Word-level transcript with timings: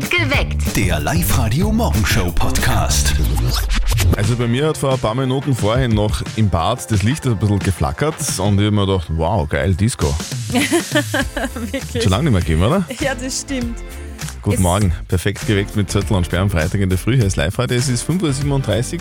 Geweckt. 0.00 0.74
Der 0.76 0.98
Live-Radio-Morgenshow-Podcast. 1.00 3.14
Also 4.16 4.36
bei 4.36 4.46
mir 4.46 4.68
hat 4.68 4.78
vor 4.78 4.92
ein 4.94 4.98
paar 4.98 5.14
Minuten 5.14 5.54
vorhin 5.54 5.90
noch 5.90 6.22
im 6.36 6.48
Bad 6.48 6.90
das 6.90 7.02
Licht 7.02 7.26
ein 7.26 7.36
bisschen 7.36 7.58
geflackert 7.58 8.14
und 8.38 8.58
ich 8.58 8.66
habe 8.66 8.70
mir 8.70 8.86
gedacht, 8.86 9.08
wow, 9.10 9.46
geil, 9.48 9.74
Disco. 9.74 10.14
Wirklich. 11.54 12.02
Schon 12.02 12.10
lange 12.10 12.24
nicht 12.30 12.32
mehr 12.32 12.40
gegeben, 12.40 12.62
oder? 12.62 12.84
Ja, 13.00 13.14
das 13.14 13.42
stimmt. 13.42 13.78
Guten 14.40 14.56
Es- 14.56 14.62
Morgen, 14.62 14.92
perfekt 15.08 15.46
geweckt 15.46 15.76
mit 15.76 15.90
Zettel 15.90 16.16
und 16.16 16.24
Sperr 16.24 16.40
am 16.40 16.48
Freitag 16.50 16.80
in 16.80 16.88
der 16.88 16.98
Früh. 16.98 17.16
Hier 17.16 17.26
ist 17.26 17.36
live 17.36 17.58
heute, 17.58 17.74
es 17.74 17.88
ist 17.88 18.08
5.37 18.08 18.94
Uhr. 18.94 19.00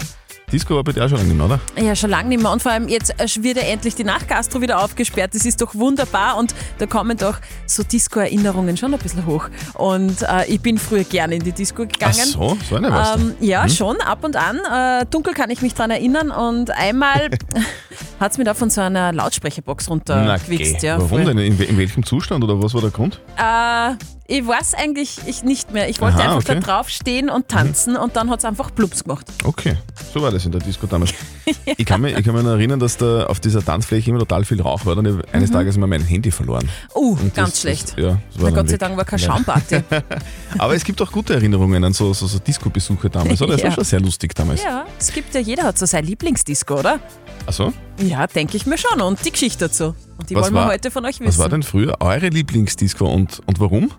Disco 0.52 0.75
war 0.75 0.83
bei 0.83 0.91
dir 0.91 1.05
auch 1.05 1.09
schon 1.09 1.18
lange 1.20 1.33
nicht 1.33 1.41
oder? 1.41 1.59
Ja, 1.81 1.95
schon 1.95 2.09
lange 2.09 2.29
nicht 2.29 2.41
mehr. 2.41 2.52
Und 2.52 2.61
vor 2.61 2.71
allem 2.71 2.88
jetzt 2.88 3.13
wird 3.41 3.57
ja 3.57 3.63
endlich 3.63 3.95
die 3.95 4.04
Nachtgastro 4.04 4.61
wieder 4.61 4.84
aufgesperrt. 4.84 5.34
Das 5.34 5.45
ist 5.45 5.61
doch 5.61 5.73
wunderbar 5.75 6.38
und 6.38 6.54
da 6.77 6.85
kommen 6.85 7.17
doch 7.17 7.38
so 7.66 7.84
Disco-Erinnerungen 7.84 8.75
schon 8.75 8.93
ein 8.93 8.99
bisschen 8.99 9.25
hoch. 9.25 9.49
Und 9.75 10.21
äh, 10.23 10.45
ich 10.48 10.61
bin 10.61 10.77
früher 10.77 11.03
gerne 11.03 11.35
in 11.35 11.43
die 11.43 11.53
Disco 11.53 11.84
gegangen. 11.84 12.16
Ach 12.20 12.26
so, 12.26 12.57
so 12.70 12.76
eine 12.76 12.91
was 12.91 13.16
Ähm, 13.16 13.35
ja, 13.40 13.67
schon, 13.70 14.02
ab 14.02 14.23
und 14.23 14.35
an. 14.35 14.59
Äh, 14.59 15.05
dunkel 15.05 15.34
kann 15.34 15.49
ich 15.49 15.62
mich 15.62 15.73
dran 15.73 15.91
erinnern 15.91 16.31
und 16.31 16.71
einmal 16.71 17.29
hat 18.20 18.31
es 18.31 18.38
mir 18.38 18.43
da 18.43 18.54
von 18.54 18.70
so 18.70 18.81
einer 18.81 19.13
Lautsprecherbox 19.13 19.90
runtergewichst. 19.90 20.84
Ja, 20.84 20.98
Warum 20.98 21.09
voll. 21.09 21.26
denn? 21.26 21.38
In, 21.38 21.59
in 21.59 21.77
welchem 21.77 22.05
Zustand 22.05 22.43
oder 22.43 22.62
was 22.62 22.73
war 22.73 22.81
der 22.81 22.91
Grund? 22.91 23.21
Äh, 23.38 23.93
ich 24.27 24.48
weiß 24.48 24.76
eigentlich 24.76 25.20
ich 25.26 25.43
nicht 25.43 25.71
mehr. 25.73 25.90
Ich 25.90 25.99
wollte 25.99 26.18
Aha, 26.20 26.23
einfach 26.23 26.38
okay. 26.38 26.55
da 26.55 26.59
drauf 26.62 26.90
stehen 26.90 27.29
und 27.29 27.49
tanzen 27.49 27.98
und 27.98 28.15
dann 28.15 28.29
hat 28.29 28.40
es 28.40 28.45
einfach 28.45 28.73
plups 28.73 29.04
gemacht. 29.04 29.26
Okay, 29.43 29.76
so 30.13 30.21
war 30.21 30.31
das 30.31 30.41
in 30.45 30.52
der 30.52 30.62
Disco 30.62 30.88
damals. 30.88 31.13
ich, 31.77 31.86
kann 31.86 32.02
mich, 32.02 32.18
ich 32.18 32.23
kann 32.26 32.34
mich 32.36 32.44
noch 32.44 32.52
erinnern, 32.52 32.80
dass 32.80 32.98
da 32.98 33.26
auf 33.26 33.40
dieser 33.40 33.63
Tanzfläche 33.63 34.09
immer 34.09 34.20
total 34.20 34.44
viel 34.45 34.62
Rauch 34.62 34.86
war. 34.86 34.95
Habe 34.95 35.23
ich 35.27 35.34
eines 35.34 35.52
Tages 35.52 35.76
immer 35.77 35.88
mein 35.88 36.02
Handy 36.04 36.32
verloren. 36.32 36.68
Uh, 36.95 37.12
Und 37.20 37.34
ganz 37.34 37.52
das- 37.52 37.62
schlecht. 37.62 37.90
Das, 37.98 38.04
ja, 38.04 38.18
das 38.34 38.41
war 38.41 38.49
Na 38.52 38.55
Gott 38.58 38.70
sei. 38.70 38.77
Dank 38.77 38.98
war 38.98 39.05
keine 39.05 39.22
Ja. 39.22 39.27
Schaumparty. 39.34 39.82
Aber 40.58 40.76
es 40.76 40.84
gibt 40.84 41.02
auch 41.02 41.12
gute 41.12 41.34
Erinnerungen 41.34 41.84
an 41.84 41.94
so, 41.94 42.13
so, 42.13 42.27
so 42.27 42.40
Disco-Besuche 42.40 43.09
damals, 43.09 43.41
oder? 43.41 43.54
Das 43.54 43.63
war 43.63 43.70
Ja. 43.70 43.76
schon 43.76 43.84
sehr 43.84 43.99
lustig 44.02 44.34
damals. 44.35 44.63
ja, 44.63 44.85
es 44.99 45.12
gibt 45.13 45.34
ja, 45.34 45.40
jeder 45.41 45.63
hat 45.63 45.77
so 45.77 45.85
sein 45.85 46.05
Lieblingsdisco, 46.05 46.80
oder? 46.80 46.99
Achso, 47.46 47.74
Ja, 47.99 48.27
denke 48.27 48.58
ich 48.58 48.65
mir 48.65 48.77
schon. 48.77 49.02
Und 49.02 49.24
die 49.26 49.32
Geschichte 49.32 49.65
dazu. 49.65 49.96
Und 50.18 50.30
die 50.30 50.35
Was 50.35 50.43
wollen 50.46 50.54
wir 50.54 50.62
war- 50.62 50.70
heute 50.71 50.91
von 50.91 51.04
euch 51.05 51.20
wissen. 51.20 51.27
was 51.27 51.37
war 51.40 51.49
denn 51.49 51.63
früher 51.63 51.96
eure 51.99 52.30
Lieblingsdisco 52.30 53.05
und, 53.12 53.41
und 53.48 53.60
warum? 53.60 53.91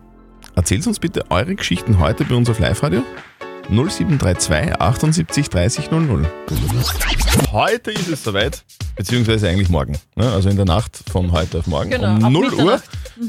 Erzählt 0.54 0.86
uns 0.86 0.98
bitte 0.98 1.24
eure 1.30 1.54
Geschichten 1.54 1.98
heute 1.98 2.24
bei 2.24 2.34
uns 2.34 2.50
auf 2.50 2.58
Live-Radio. 2.58 3.02
0732 3.70 4.80
78 4.80 5.48
30 5.50 5.90
00. 5.90 6.26
Heute 7.52 7.90
ist 7.90 8.08
es 8.08 8.24
soweit, 8.24 8.62
beziehungsweise 8.96 9.48
eigentlich 9.48 9.68
morgen. 9.68 9.98
Ne? 10.16 10.30
Also 10.30 10.48
in 10.48 10.56
der 10.56 10.64
Nacht 10.64 11.02
von 11.10 11.32
heute 11.32 11.58
auf 11.58 11.66
morgen. 11.66 11.90
Genau, 11.90 12.08
um 12.16 12.24
ab 12.24 12.32
0 12.32 12.44
Uhr 12.44 12.50
Mitternacht. 12.50 12.84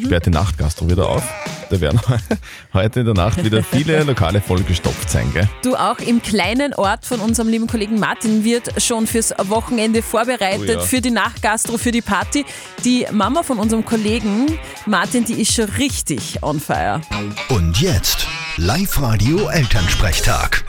sperrt 0.06 0.26
die 0.26 0.30
Nachtgastro 0.32 0.90
wieder 0.90 1.08
auf. 1.10 1.24
Da 1.70 1.80
werden 1.82 2.00
heute 2.74 3.00
in 3.02 3.06
der 3.06 3.16
Nacht 3.16 3.44
wieder 3.44 3.64
viele 3.64 4.04
Lokale 4.04 4.42
vollgestopft 4.42 5.10
sein. 5.10 5.32
Gell? 5.34 5.48
Du 5.64 5.76
auch 5.76 6.00
im 6.00 6.22
kleinen 6.22 6.74
Ort 6.74 7.06
von 7.06 7.20
unserem 7.20 7.50
lieben 7.50 7.68
Kollegen 7.68 8.00
Martin 8.00 8.44
wird 8.44 8.82
schon 8.82 9.08
fürs 9.08 9.34
Wochenende 9.46 10.02
vorbereitet, 10.02 10.70
Oh 10.70 10.74
ja. 10.74 10.80
für 10.80 11.02
die 11.02 11.12
Nachtgastro, 11.12 11.78
für 11.78 11.92
die 11.92 12.02
Party. 12.02 12.46
Die 12.84 13.06
Mama 13.12 13.44
von 13.44 13.60
unserem 13.60 13.86
Kollegen 13.86 14.58
Martin, 14.86 15.26
die 15.26 15.42
ist 15.42 15.54
schon 15.54 15.66
richtig 15.66 16.44
on 16.44 16.60
fire. 16.60 17.02
Und 17.50 17.80
jetzt 17.82 18.28
Live-Radio 18.58 19.50
Elternsprechtag. 19.50 20.64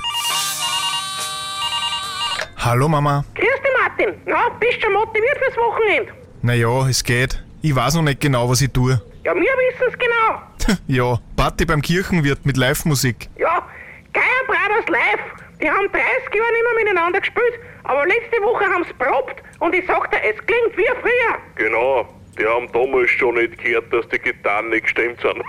Hallo 2.57 2.89
Mama. 2.89 3.27
Grüß 3.35 3.45
dich, 3.47 3.73
Martin. 3.79 4.15
Na, 4.25 4.49
bist 4.59 4.81
schon 4.83 4.95
motiviert 4.95 5.37
fürs 5.37 5.55
Wochenende? 5.59 6.15
Naja, 6.41 6.89
es 6.89 7.05
geht. 7.05 7.45
Ich 7.61 7.77
weiß 7.77 7.97
noch 7.97 8.03
nicht 8.03 8.21
genau, 8.21 8.49
was 8.49 8.63
ich 8.63 8.73
tue. 8.73 9.03
Ja, 9.25 9.35
wir 9.35 9.43
wissen's 9.43 9.99
genau. 9.99 10.79
ja, 10.87 11.19
Party 11.37 11.67
beim 11.67 11.83
Kirchenwirt 11.83 12.47
mit 12.47 12.57
Live-Musik. 12.57 13.29
Ja, 13.37 13.69
Geier 14.15 14.25
Brothers 14.47 14.89
live. 14.89 15.21
Die 15.61 15.69
haben 15.69 15.87
30 15.93 16.01
Jahre 16.35 16.53
nicht 16.53 16.65
mehr 16.65 16.85
miteinander 16.85 17.21
gespielt, 17.21 17.55
aber 17.83 18.07
letzte 18.07 18.41
Woche 18.43 18.65
haben's 18.65 18.89
probt 18.99 19.43
und 19.61 19.75
ich 19.75 19.87
sag 19.87 20.11
dir, 20.11 20.23
es 20.23 20.39
klingt 20.47 20.75
wie 20.75 20.89
früher. 21.03 21.39
Genau, 21.57 22.09
die 22.39 22.47
haben 22.47 22.71
damals 22.73 23.11
schon 23.11 23.35
nicht 23.35 23.59
gehört, 23.59 23.93
dass 23.93 24.09
die 24.09 24.19
Gitarren 24.19 24.71
nicht 24.71 24.85
gestimmt 24.85 25.21
sind. 25.21 25.43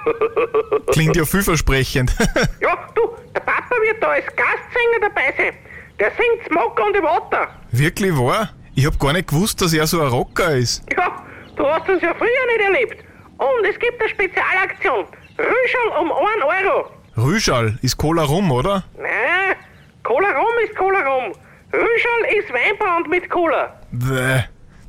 Klingt 0.91 1.15
ja 1.15 1.25
vielversprechend. 1.25 2.11
Ja, 2.61 2.87
du, 2.95 3.15
der 3.33 3.39
Papa 3.41 3.75
wird 3.81 4.01
da 4.01 4.09
als 4.09 4.25
Gastsänger 4.27 4.99
dabei 5.01 5.33
sein. 5.37 5.53
Der 5.99 6.11
singt 6.11 6.45
Smoke 6.47 6.81
on 6.81 6.93
the 6.93 7.01
Water. 7.01 7.47
Wirklich 7.71 8.15
wahr? 8.17 8.49
Ich 8.75 8.85
hab 8.85 8.99
gar 8.99 9.13
nicht 9.13 9.29
gewusst, 9.29 9.61
dass 9.61 9.73
er 9.73 9.87
so 9.87 10.01
ein 10.01 10.07
Rocker 10.07 10.55
ist. 10.55 10.83
Ja, 10.97 11.23
du 11.55 11.65
hast 11.65 11.87
uns 11.89 12.01
ja 12.01 12.13
früher 12.13 12.27
nicht 12.27 12.61
erlebt. 12.61 13.03
Und 13.37 13.65
es 13.69 13.79
gibt 13.79 13.99
eine 13.99 14.09
Spezialaktion. 14.09 15.05
Rüschel 15.37 15.89
um 15.99 16.11
1 16.11 16.65
Euro. 16.65 16.89
Rüschal 17.17 17.77
ist 17.81 17.97
Cola 17.97 18.23
rum, 18.23 18.51
oder? 18.51 18.83
Nein, 18.97 19.55
Cola 20.03 20.29
Rum 20.37 20.53
ist 20.63 20.75
Cola 20.75 20.99
Rum. 20.99 21.33
Rüschel 21.73 22.37
ist 22.39 22.53
Weinbrand 22.53 23.09
mit 23.09 23.29
Cola. 23.29 23.79
Bäh, 23.91 24.43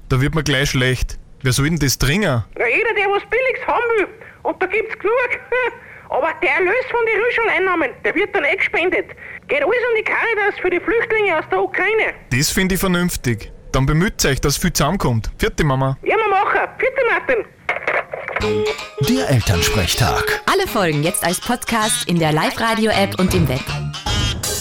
da 0.09 0.21
wird 0.21 0.34
mir 0.34 0.43
gleich 0.43 0.71
schlecht. 0.71 1.19
Wer 1.43 1.53
soll 1.53 1.69
denn 1.69 1.79
das 1.79 1.99
trinken? 1.99 2.45
Na, 2.59 2.67
jeder, 2.69 2.95
der 2.95 3.07
was 3.11 3.23
Billiges 3.29 3.67
haben 3.67 3.85
will. 3.99 4.09
Und 4.43 4.61
da 4.63 4.67
gibt's 4.67 4.99
genug. 4.99 5.31
Aber 6.09 6.29
der 6.41 6.51
Erlös 6.51 6.85
von 6.91 7.01
den 7.07 7.21
Rüschel-Einnahmen, 7.21 7.91
der 8.05 8.15
wird 8.15 8.35
dann 8.35 8.45
eh 8.45 8.57
gespendet. 8.57 9.07
Geht 9.49 9.63
alles 9.63 9.75
an 9.77 9.95
die 9.99 10.05
Caritas 10.05 10.61
für 10.61 10.71
die 10.71 10.81
Flüchtlinge 10.81 11.37
aus 11.39 11.45
der 11.51 11.61
Ukraine. 11.63 12.15
Das 12.31 12.51
finde 12.51 12.75
ich 12.77 12.81
vernünftig. 12.81 13.51
Dann 13.73 13.87
bemüht 13.87 14.25
euch, 14.25 14.41
dass 14.41 14.57
viel 14.57 14.73
zusammenkommt. 14.73 15.31
Vierte 15.39 15.65
Mama. 15.65 15.99
Ja, 16.03 16.17
wir 16.17 16.29
machen. 16.29 16.61
Vierte 16.79 17.03
Martin. 17.11 17.45
Der 19.09 19.29
Elternsprechtag. 19.31 20.43
Alle 20.47 20.67
Folgen 20.69 21.03
jetzt 21.03 21.25
als 21.25 21.41
Podcast 21.41 22.09
in 22.09 22.19
der 22.19 22.33
Live-Radio-App 22.33 23.19
und 23.19 23.35
im 23.35 23.49
Web. 23.49 23.61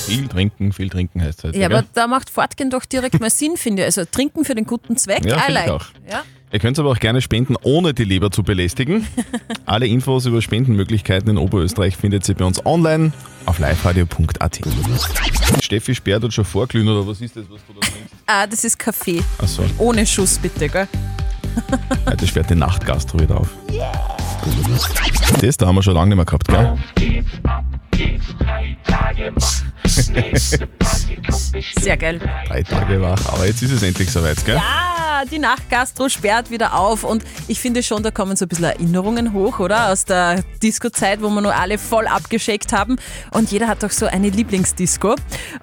Viel 0.08 0.28
trinken, 0.28 0.72
viel 0.74 0.90
trinken 0.90 1.22
heißt 1.22 1.44
heute. 1.44 1.58
Ja, 1.58 1.68
gell? 1.68 1.78
aber 1.78 1.88
da 1.94 2.08
macht 2.08 2.30
Fortgehen 2.30 2.69
doch 2.69 2.85
direkt 2.85 3.19
mal 3.19 3.30
Sinn, 3.30 3.58
finde 3.58 3.84
ich. 3.84 3.85
Also 3.88 4.06
trinken 4.06 4.46
für 4.46 4.56
den 4.56 4.66
guten 4.66 4.97
Zweck, 4.97 5.24
Ja, 5.25 5.38
I 5.38 5.41
finde 5.41 5.62
ich 5.62 5.68
like. 5.68 5.69
auch. 5.69 5.85
Ja? 6.09 6.24
Ihr 6.55 6.59
könnt 6.59 6.79
aber 6.79 6.91
auch 6.91 6.99
gerne 6.99 7.21
spenden, 7.21 7.57
ohne 7.63 7.93
die 7.93 8.05
Leber 8.05 8.31
zu 8.31 8.41
belästigen. 8.41 9.05
Alle 9.66 9.88
Infos 9.88 10.25
über 10.25 10.41
Spendenmöglichkeiten 10.41 11.29
in 11.29 11.38
Oberösterreich 11.38 11.97
findet 11.97 12.29
ihr 12.29 12.35
bei 12.35 12.45
uns 12.45 12.66
online 12.66 13.11
auf 13.45 13.59
liveradio.at. 13.59 14.61
Steffi 15.61 15.93
sperrt 15.93 16.23
dort 16.23 16.33
schon 16.33 16.45
vorglühen 16.45 16.88
oder 16.88 17.05
was 17.05 17.19
ist 17.19 17.35
das, 17.35 17.43
was 17.49 17.59
du 17.67 17.73
da 17.73 17.81
trinkst? 17.81 18.16
Ah, 18.25 18.47
das 18.47 18.63
ist 18.63 18.79
Kaffee. 18.79 19.21
Achso, 19.38 19.63
Ohne 19.79 20.05
Schuss, 20.05 20.39
bitte, 20.39 20.69
gell? 20.69 20.88
heute 22.09 22.25
sperrt 22.25 22.49
die 22.49 22.55
Nachtgastro 22.55 23.19
wieder 23.19 23.37
auf. 23.37 23.49
Das 25.41 25.57
da 25.57 25.67
haben 25.67 25.75
wir 25.75 25.83
schon 25.83 25.95
lange 25.95 26.16
nicht 26.16 26.16
mehr 26.16 26.23
gehabt, 26.23 26.47
gell? 26.47 26.77
Sehr 31.79 31.97
geil. 31.97 32.19
Drei 32.47 32.63
Tage 32.63 33.01
wach, 33.01 33.33
aber 33.33 33.45
jetzt 33.45 33.61
ist 33.61 33.72
es 33.72 33.83
endlich 33.83 34.11
soweit, 34.11 34.44
gell? 34.45 34.57
Ah, 34.57 35.23
die 35.25 35.39
Nachtgastro 35.39 36.09
sperrt 36.09 36.51
wieder 36.51 36.78
auf 36.78 37.03
und 37.03 37.23
ich 37.47 37.59
finde 37.59 37.81
schon, 37.83 38.03
da 38.03 38.11
kommen 38.11 38.35
so 38.35 38.45
ein 38.45 38.50
bisschen 38.50 38.66
Erinnerungen 38.66 39.31
hoch, 39.34 39.59
oder? 39.59 39.91
Aus 39.91 40.03
der 40.05 40.44
Disco-Zeit, 40.61 41.22
wo 41.22 41.29
wir 41.29 41.41
nur 41.41 41.55
alle 41.55 41.78
voll 41.78 42.07
abgeschickt 42.07 42.73
haben 42.73 42.97
und 43.31 43.51
jeder 43.51 43.67
hat 43.67 43.84
doch 43.84 43.91
so 43.91 44.05
eine 44.05 44.29
Lieblingsdisco. 44.29 45.16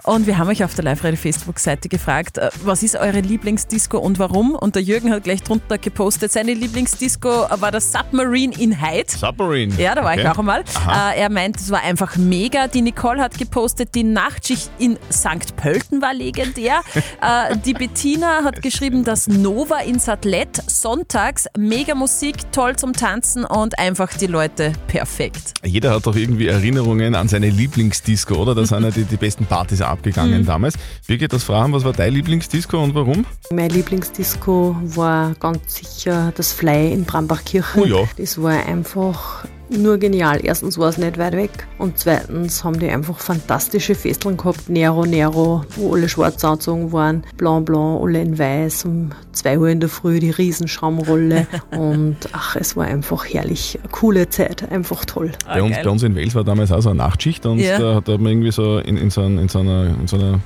Und 0.04 0.26
wir 0.26 0.38
haben 0.38 0.48
euch 0.48 0.64
auf 0.64 0.74
der 0.74 0.84
Live-Radio-Facebook-Seite 0.84 1.88
gefragt, 1.88 2.38
äh, 2.38 2.50
was 2.64 2.82
ist 2.82 2.96
eure 2.96 3.20
Lieblingsdisco 3.20 3.98
und 3.98 4.18
warum? 4.18 4.54
Und 4.54 4.74
der 4.74 4.82
Jürgen 4.82 5.12
hat 5.12 5.24
gleich 5.24 5.42
drunter 5.42 5.76
gepostet, 5.78 6.32
seine 6.32 6.54
Lieblingsdisco 6.54 7.28
war 7.28 7.70
das 7.70 7.92
Submarine 7.92 8.54
in 8.58 8.80
Hyde. 8.80 9.10
Submarine. 9.12 9.74
Ja, 9.76 9.94
da 9.94 10.02
war 10.02 10.14
ich 10.14 10.20
Okay. 10.22 10.28
auch 10.28 10.38
einmal. 10.38 10.64
Aha. 10.74 11.12
Äh, 11.12 11.20
er 11.20 11.30
meint, 11.30 11.56
es 11.60 11.70
war 11.70 11.82
einfach 11.82 12.16
mega. 12.16 12.68
Die 12.68 12.80
Nicole 12.82 13.20
hat 13.20 13.36
gepostet, 13.38 13.94
die 13.94 14.04
Nachtschicht 14.22 14.70
in 14.78 14.98
St. 15.10 15.56
Pölten 15.56 16.00
war 16.00 16.14
legendär. 16.14 16.82
äh, 17.20 17.56
die 17.64 17.74
Bettina 17.74 18.44
hat 18.44 18.62
geschrieben, 18.62 19.04
das 19.04 19.26
Nova 19.26 19.80
in 19.80 19.98
Satlet 19.98 20.62
sonntags, 20.66 21.46
mega 21.56 21.94
Musik, 21.94 22.52
toll 22.52 22.76
zum 22.76 22.92
Tanzen 22.92 23.44
und 23.44 23.78
einfach 23.78 24.16
die 24.16 24.28
Leute 24.28 24.74
perfekt. 24.86 25.54
Jeder 25.64 25.94
hat 25.94 26.06
doch 26.06 26.14
irgendwie 26.14 26.46
Erinnerungen 26.46 27.16
an 27.16 27.26
seine 27.26 27.50
Lieblingsdisco, 27.50 28.34
oder? 28.34 28.54
Da 28.54 28.64
sind 28.64 28.84
ja 28.84 28.90
die, 28.90 29.04
die 29.04 29.16
besten 29.16 29.46
Partys 29.46 29.80
abgegangen 29.80 30.46
damals. 30.46 30.74
Birgit, 31.08 31.32
das 31.32 31.42
Fragen, 31.42 31.72
was 31.72 31.84
war 31.84 31.92
dein 31.92 32.12
Lieblingsdisco 32.12 32.80
und 32.80 32.94
warum? 32.94 33.26
Mein 33.50 33.70
Lieblingsdisco 33.70 34.76
war 34.82 35.34
ganz 35.40 35.74
sicher 35.74 36.32
das 36.36 36.52
Fly 36.52 36.92
in 36.92 37.04
Brambachkirchen. 37.04 37.82
Oh 37.82 37.86
ja. 37.86 38.08
Das 38.16 38.40
war 38.40 38.52
einfach 38.66 39.46
nur 39.68 39.98
genial. 39.98 40.40
Erstens 40.42 40.78
war 40.78 40.88
es 40.88 40.98
nicht 40.98 41.18
weit 41.18 41.32
weg 41.34 41.66
und 41.78 41.98
zweitens 41.98 42.62
haben 42.64 42.78
die 42.78 42.88
einfach 42.88 43.18
fantastische 43.18 43.94
Festeln 43.94 44.36
gehabt. 44.36 44.68
Nero 44.68 45.04
Nero, 45.06 45.64
wo 45.76 45.94
alle 45.94 46.08
schwarz 46.08 46.44
angezogen 46.44 46.92
waren, 46.92 47.24
Blanc 47.36 47.66
Blanc, 47.66 48.02
alle 48.02 48.20
in 48.20 48.38
weiß, 48.38 48.84
um 48.84 49.10
2 49.32 49.58
Uhr 49.58 49.68
in 49.68 49.80
der 49.80 49.88
Früh 49.88 50.20
die 50.20 50.30
Riesenschaumrolle 50.30 51.46
und 51.70 52.16
ach, 52.32 52.56
es 52.56 52.76
war 52.76 52.84
einfach 52.86 53.24
herrlich. 53.24 53.78
Eine 53.82 53.90
Coole 53.90 54.28
Zeit, 54.28 54.70
einfach 54.70 55.04
toll. 55.04 55.32
bei, 55.46 55.62
uns, 55.62 55.76
bei 55.82 55.88
uns 55.88 56.02
in 56.02 56.14
Wales 56.16 56.34
war 56.34 56.44
damals 56.44 56.70
auch 56.72 56.80
so 56.82 56.90
eine 56.90 56.98
Nachtschicht 56.98 57.46
und 57.46 57.58
Ja. 57.58 57.78
da, 57.78 57.94
hat 57.96 58.08
man 58.08 58.26
irgendwie 58.26 58.52
so 58.52 58.78
in, 58.78 58.96
in, 58.96 59.10
so, 59.10 59.22
in, 59.22 59.48
so 59.48 59.60
einer, 59.60 59.86
in 60.00 60.06
so 60.06 60.16
einer 60.16 60.40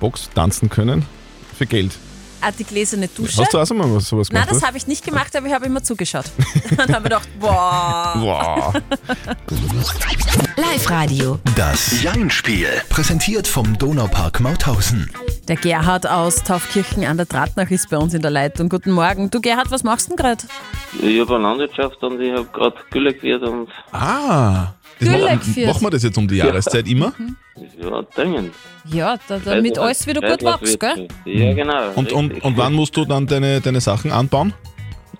Box 0.00 0.30
tanzen 0.34 0.68
können 0.68 1.04
für 1.56 1.66
Geld. 1.66 1.92
Ah, 2.44 2.50
die 2.50 2.64
gläserne 2.64 3.06
Dusche. 3.08 3.40
Hast 3.40 3.54
du 3.54 3.58
auch 3.58 3.64
so 3.64 3.72
mal 3.74 3.94
was, 3.94 4.08
sowas 4.08 4.28
Nein, 4.32 4.42
gemacht? 4.42 4.56
das 4.60 4.66
habe 4.66 4.76
ich 4.76 4.86
nicht 4.88 5.04
gemacht, 5.04 5.34
aber 5.36 5.46
ich 5.46 5.52
habe 5.52 5.66
immer 5.66 5.82
zugeschaut. 5.82 6.24
Dann 6.76 6.88
habe 6.88 6.96
ich 6.98 7.02
gedacht, 7.04 7.28
boah. 7.38 8.14
Wow. 8.16 8.74
Live-Radio. 10.56 11.38
Das 11.56 12.02
Jein-Spiel. 12.02 12.68
Präsentiert 12.88 13.46
vom 13.46 13.78
Donaupark 13.78 14.40
Mauthausen. 14.40 15.10
Der 15.48 15.56
Gerhard 15.56 16.06
aus 16.06 16.42
Taufkirchen 16.42 17.04
an 17.04 17.16
der 17.16 17.26
Drahtnach 17.26 17.70
ist 17.70 17.90
bei 17.90 17.96
uns 17.96 18.14
in 18.14 18.22
der 18.22 18.30
Leitung. 18.30 18.68
Guten 18.68 18.90
Morgen. 18.92 19.30
Du 19.30 19.40
Gerhard, 19.40 19.70
was 19.70 19.82
machst 19.84 20.06
du 20.10 20.10
denn 20.10 20.16
gerade? 20.16 20.44
Ich 21.00 21.20
habe 21.20 21.34
eine 21.36 21.44
Landwirtschaft 21.44 22.02
und 22.02 22.20
ich 22.20 22.32
habe 22.32 22.46
gerade 22.52 22.76
Gülle 22.90 23.14
geführt 23.14 23.42
und 23.42 23.68
Ah. 23.92 24.74
Das 25.06 25.54
Gülle 25.54 25.66
machen, 25.66 25.82
wir 25.82 25.90
das 25.90 26.02
jetzt 26.02 26.18
um 26.18 26.28
die 26.28 26.36
Jahreszeit 26.36 26.86
immer? 26.88 27.12
ja, 27.80 28.02
dringend. 28.14 28.52
Ja, 28.86 29.16
da, 29.28 29.38
damit 29.38 29.78
alles 29.78 30.06
wieder 30.06 30.20
gut 30.20 30.42
wächst, 30.42 30.80
gell? 30.80 31.08
Ja, 31.24 31.52
genau. 31.54 31.90
Und, 31.94 32.12
und, 32.12 32.42
und 32.44 32.56
wann 32.56 32.72
musst 32.72 32.96
du 32.96 33.04
dann 33.04 33.26
deine, 33.26 33.60
deine 33.60 33.80
Sachen 33.80 34.10
anbauen? 34.12 34.52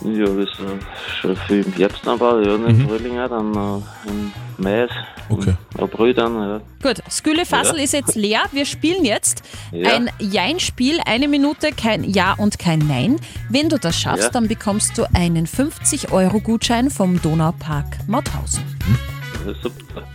Ja, 0.05 0.25
das 0.25 0.34
ist 0.37 0.58
äh, 0.58 1.20
schon 1.20 1.37
viel 1.46 1.62
im 1.64 1.73
Herbst 1.75 2.06
anbau, 2.08 2.40
ja, 2.40 2.56
nicht 2.58 2.70
im 2.81 2.88
Frühling 2.88 3.20
auch, 3.20 3.29
dann 3.29 3.55
äh, 3.55 4.11
im 4.11 4.32
Mai, 4.58 4.88
Okay. 5.29 5.55
im 5.79 5.84
April 5.84 6.12
dann, 6.14 6.34
ja. 6.34 6.61
Gut, 6.82 6.96
Skülefassel 7.08 7.76
Ja. 7.79 7.84
ist 7.84 7.93
jetzt 7.93 8.17
leer. 8.17 8.40
Wir 8.50 8.64
spielen 8.67 9.05
jetzt 9.05 9.43
Ja. 9.70 9.94
ein 9.94 10.11
Jein-Spiel. 10.19 10.99
Eine 11.06 11.29
Minute, 11.29 11.70
kein 11.70 12.02
Ja 12.05 12.34
und 12.37 12.58
kein 12.58 12.81
Nein. 12.81 13.17
Wenn 13.49 13.69
du 13.69 13.79
das 13.79 13.96
schaffst, 13.96 14.25
Ja. 14.25 14.31
dann 14.31 14.49
bekommst 14.49 14.99
du 14.99 15.05
einen 15.14 15.46
50-Euro-Gutschein 15.46 16.90
vom 16.90 17.23
Donaupark 17.23 17.87
Mauthausen. 18.08 18.64
Das 18.81 18.88
super. 18.88 19.22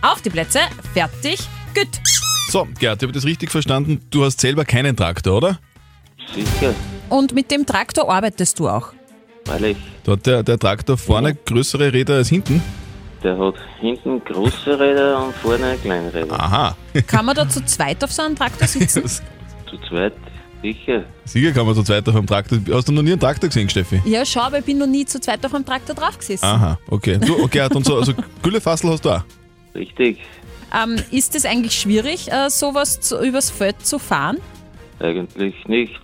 Auf 0.02 0.22
die 0.22 0.30
Plätze, 0.30 0.60
fertig, 0.94 1.40
gut. 1.74 1.88
So, 2.50 2.66
Gerd, 2.78 3.02
ich 3.02 3.06
habe 3.06 3.12
das 3.12 3.24
richtig 3.24 3.50
verstanden. 3.50 4.00
Du 4.10 4.24
hast 4.24 4.40
selber 4.40 4.64
keinen 4.64 4.96
Traktor, 4.96 5.36
oder? 5.36 5.58
Sicher, 6.34 6.74
Und 7.08 7.34
mit 7.34 7.50
dem 7.50 7.64
Traktor 7.66 8.10
arbeitest 8.10 8.58
du 8.58 8.68
auch. 8.68 8.92
weil 9.46 9.64
ich, 9.64 9.76
Da 10.04 10.12
hat 10.12 10.26
der, 10.26 10.42
der 10.42 10.58
Traktor 10.58 10.96
vorne 10.98 11.34
größere 11.34 11.92
Räder 11.92 12.14
als 12.16 12.28
hinten. 12.28 12.62
der 13.22 13.36
hat 13.38 13.54
hinten 13.80 14.22
große 14.24 14.78
Räder 14.78 15.24
und 15.24 15.34
vorne 15.36 15.76
kleine 15.82 16.12
Räder. 16.12 16.38
Aha. 16.38 16.76
Kann 17.06 17.24
man 17.24 17.34
da 17.34 17.48
zu 17.48 17.64
zweit 17.64 18.02
auf 18.04 18.12
so 18.12 18.22
einem 18.22 18.36
Traktor 18.36 18.66
sitzen? 18.68 19.02
Zu 19.70 19.76
zweit, 19.88 20.14
sicher. 20.62 21.04
Sicher 21.24 21.52
kann 21.52 21.66
man 21.66 21.74
so 21.74 21.82
zweit 21.82 22.08
auf 22.08 22.14
einem 22.16 22.26
Traktor. 22.26 22.58
Hast 22.72 22.88
du 22.88 22.92
noch 22.92 23.02
nie 23.02 23.12
einen 23.12 23.20
Traktor 23.20 23.48
gesehen, 23.48 23.68
Steffi? 23.68 24.00
Ja, 24.04 24.24
schau, 24.24 24.40
aber 24.42 24.58
ich 24.58 24.64
bin 24.64 24.78
noch 24.78 24.86
nie 24.86 25.04
zu 25.04 25.20
zweit 25.20 25.44
auf 25.44 25.54
einem 25.54 25.64
Traktor 25.64 25.94
drauf 25.94 26.18
gesessen. 26.18 26.44
Aha, 26.44 26.78
okay. 26.88 27.18
Du, 27.18 27.42
okay, 27.42 27.68
und 27.74 27.84
so, 27.84 27.96
also 27.96 28.12
Güllefassel 28.42 28.90
hast 28.90 29.04
du 29.04 29.10
auch. 29.10 29.22
Richtig, 29.74 30.18
Ähm, 30.74 30.96
ist 31.10 31.34
es 31.34 31.44
eigentlich 31.44 31.74
schwierig, 31.74 32.30
äh, 32.30 32.50
sowas 32.50 33.00
zu, 33.00 33.20
übers 33.22 33.50
Feld 33.50 33.84
zu 33.86 33.98
fahren? 33.98 34.38
eigentlich 35.00 35.54
nicht. 35.66 36.00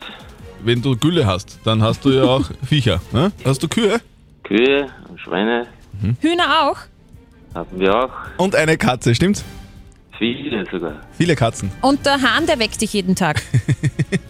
Wenn 0.62 0.80
du 0.80 0.96
Gülle 0.96 1.26
hast, 1.26 1.58
dann 1.64 1.82
hast 1.82 2.04
du 2.04 2.10
ja 2.10 2.22
auch 2.34 2.48
Viecher. 2.64 3.00
Ne? 3.12 3.32
Hast 3.44 3.62
du 3.62 3.68
Kühe? 3.68 4.00
Kühe 4.44 4.86
und 5.08 5.18
Schweine 5.20 5.66
Hühner 6.20 6.62
auch? 6.68 6.76
haben 7.54 7.78
wir 7.80 7.94
auch, 7.94 8.10
Und 8.36 8.54
eine 8.56 8.76
Katze, 8.76 9.14
stimmt's? 9.14 9.44
viele 10.18 10.64
sogar. 10.70 11.00
Viele 11.18 11.34
Katzen. 11.36 11.70
Und 11.82 12.06
der 12.06 12.22
Hahn, 12.22 12.46
der 12.46 12.58
weckt 12.60 12.80
dich 12.80 12.92
jeden 12.92 13.14
Tag. 13.16 13.42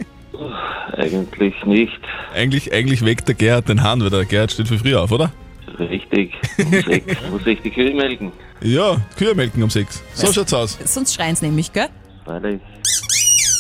Eigentlich 0.96 1.54
nicht. 1.64 2.00
Eigentlich, 2.34 2.72
eigentlich 2.72 3.04
weckt 3.04 3.28
der 3.28 3.34
Gerhard 3.34 3.69
den 3.69 3.82
Hahn, 3.82 4.00
weil 4.00 4.10
der 4.10 4.25
Gerhard 4.25 4.52
steht 4.52 4.69
für 4.69 4.78
früh 4.78 4.94
auf, 4.94 5.10
oder? 5.12 5.32
Richtig. 5.78 6.32
Um 6.58 6.70
sechs 6.86 7.16
muss 7.31 7.46
ich 7.46 7.60
die 7.62 7.70
Kühe 7.70 7.94
melken. 7.94 8.32
Ja, 8.62 8.96
Kühe 9.16 9.34
melken 9.34 9.62
um 9.62 9.70
sechs. 9.70 10.02
So 10.14 10.32
schaut's 10.32 10.54
aus. 10.54 10.78
Sonst 10.84 11.14
schreien 11.14 11.34
sie 11.34 11.46
nämlich, 11.46 11.72
gell? 11.72 11.88
Weil 12.25 12.44
ich 12.54 12.60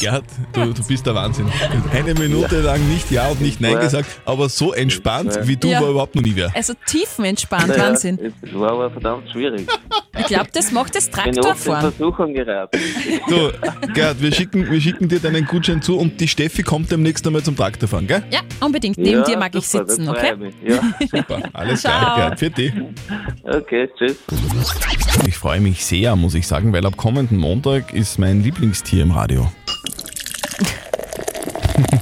Gerhard, 0.04 0.24
du, 0.52 0.72
du 0.74 0.86
bist 0.86 1.06
der 1.06 1.14
Wahnsinn. 1.14 1.46
Eine 1.92 2.12
Minute 2.14 2.60
lang 2.60 2.86
nicht 2.88 3.10
Ja 3.10 3.28
und 3.28 3.40
nicht 3.40 3.60
Nein 3.60 3.80
gesagt, 3.80 4.06
aber 4.26 4.48
so 4.50 4.74
entspannt 4.74 5.38
wie 5.44 5.56
du 5.56 5.68
Ja. 5.68 5.80
war 5.80 5.88
überhaupt 5.88 6.14
noch 6.14 6.22
nie 6.22 6.32
wer. 6.34 6.54
Also 6.54 6.74
tiefenentspannt, 6.86 7.68
Naja, 7.68 7.84
Wahnsinn. 7.84 8.18
Es 8.42 8.54
war 8.54 8.72
aber 8.72 8.90
verdammt 8.90 9.30
schwierig. 9.30 9.66
Ich 10.18 10.26
glaube, 10.26 10.48
das 10.52 10.70
macht 10.72 10.94
das 10.94 11.06
Ich 11.06 11.12
bin 11.12 11.20
oft 11.20 11.26
in 11.28 11.34
Traktorfahren. 11.42 11.92
Versuchung 11.92 12.34
geraten. 12.34 12.78
Du, 13.28 13.50
Gerhard, 13.94 14.20
wir 14.20 14.32
schicken, 14.32 14.70
wir 14.70 14.80
schicken 14.80 15.08
dir 15.08 15.20
deinen 15.20 15.46
Gutschein 15.46 15.80
zu 15.80 15.96
und 15.98 16.20
die 16.20 16.28
Steffi 16.28 16.62
kommt 16.62 16.90
demnächst 16.90 17.26
einmal 17.26 17.42
zum 17.42 17.56
Traktorfahren, 17.56 18.06
gell? 18.06 18.22
Ja, 18.30 18.40
unbedingt. 18.60 18.98
Neben 18.98 19.20
ja, 19.20 19.24
dir 19.24 19.38
mag 19.38 19.54
ich 19.54 19.66
super, 19.66 19.86
sitzen, 19.86 20.06
das 20.06 20.16
okay? 20.16 20.26
freut 20.28 20.40
mich. 20.40 20.54
Ja, 20.66 20.80
Super, 21.18 21.42
alles 21.54 21.80
Ciao. 21.80 21.98
klar, 21.98 22.16
Gerhard. 22.16 22.38
Für 22.38 22.50
dich. 22.50 22.72
okay, 23.44 23.88
tschüss. 23.98 24.16
Ich 25.26 25.36
freue 25.38 25.60
mich 25.60 25.84
sehr, 25.84 26.14
muss 26.14 26.34
ich 26.34 26.46
sagen, 26.46 26.72
weil 26.72 26.84
ab 26.86 26.96
kommenden 26.96 27.38
Montag 27.38 27.92
ist 27.94 28.18
mein 28.18 28.42
Lieblingstier 28.42 29.02
im 29.02 29.10
Radio. 29.10 29.50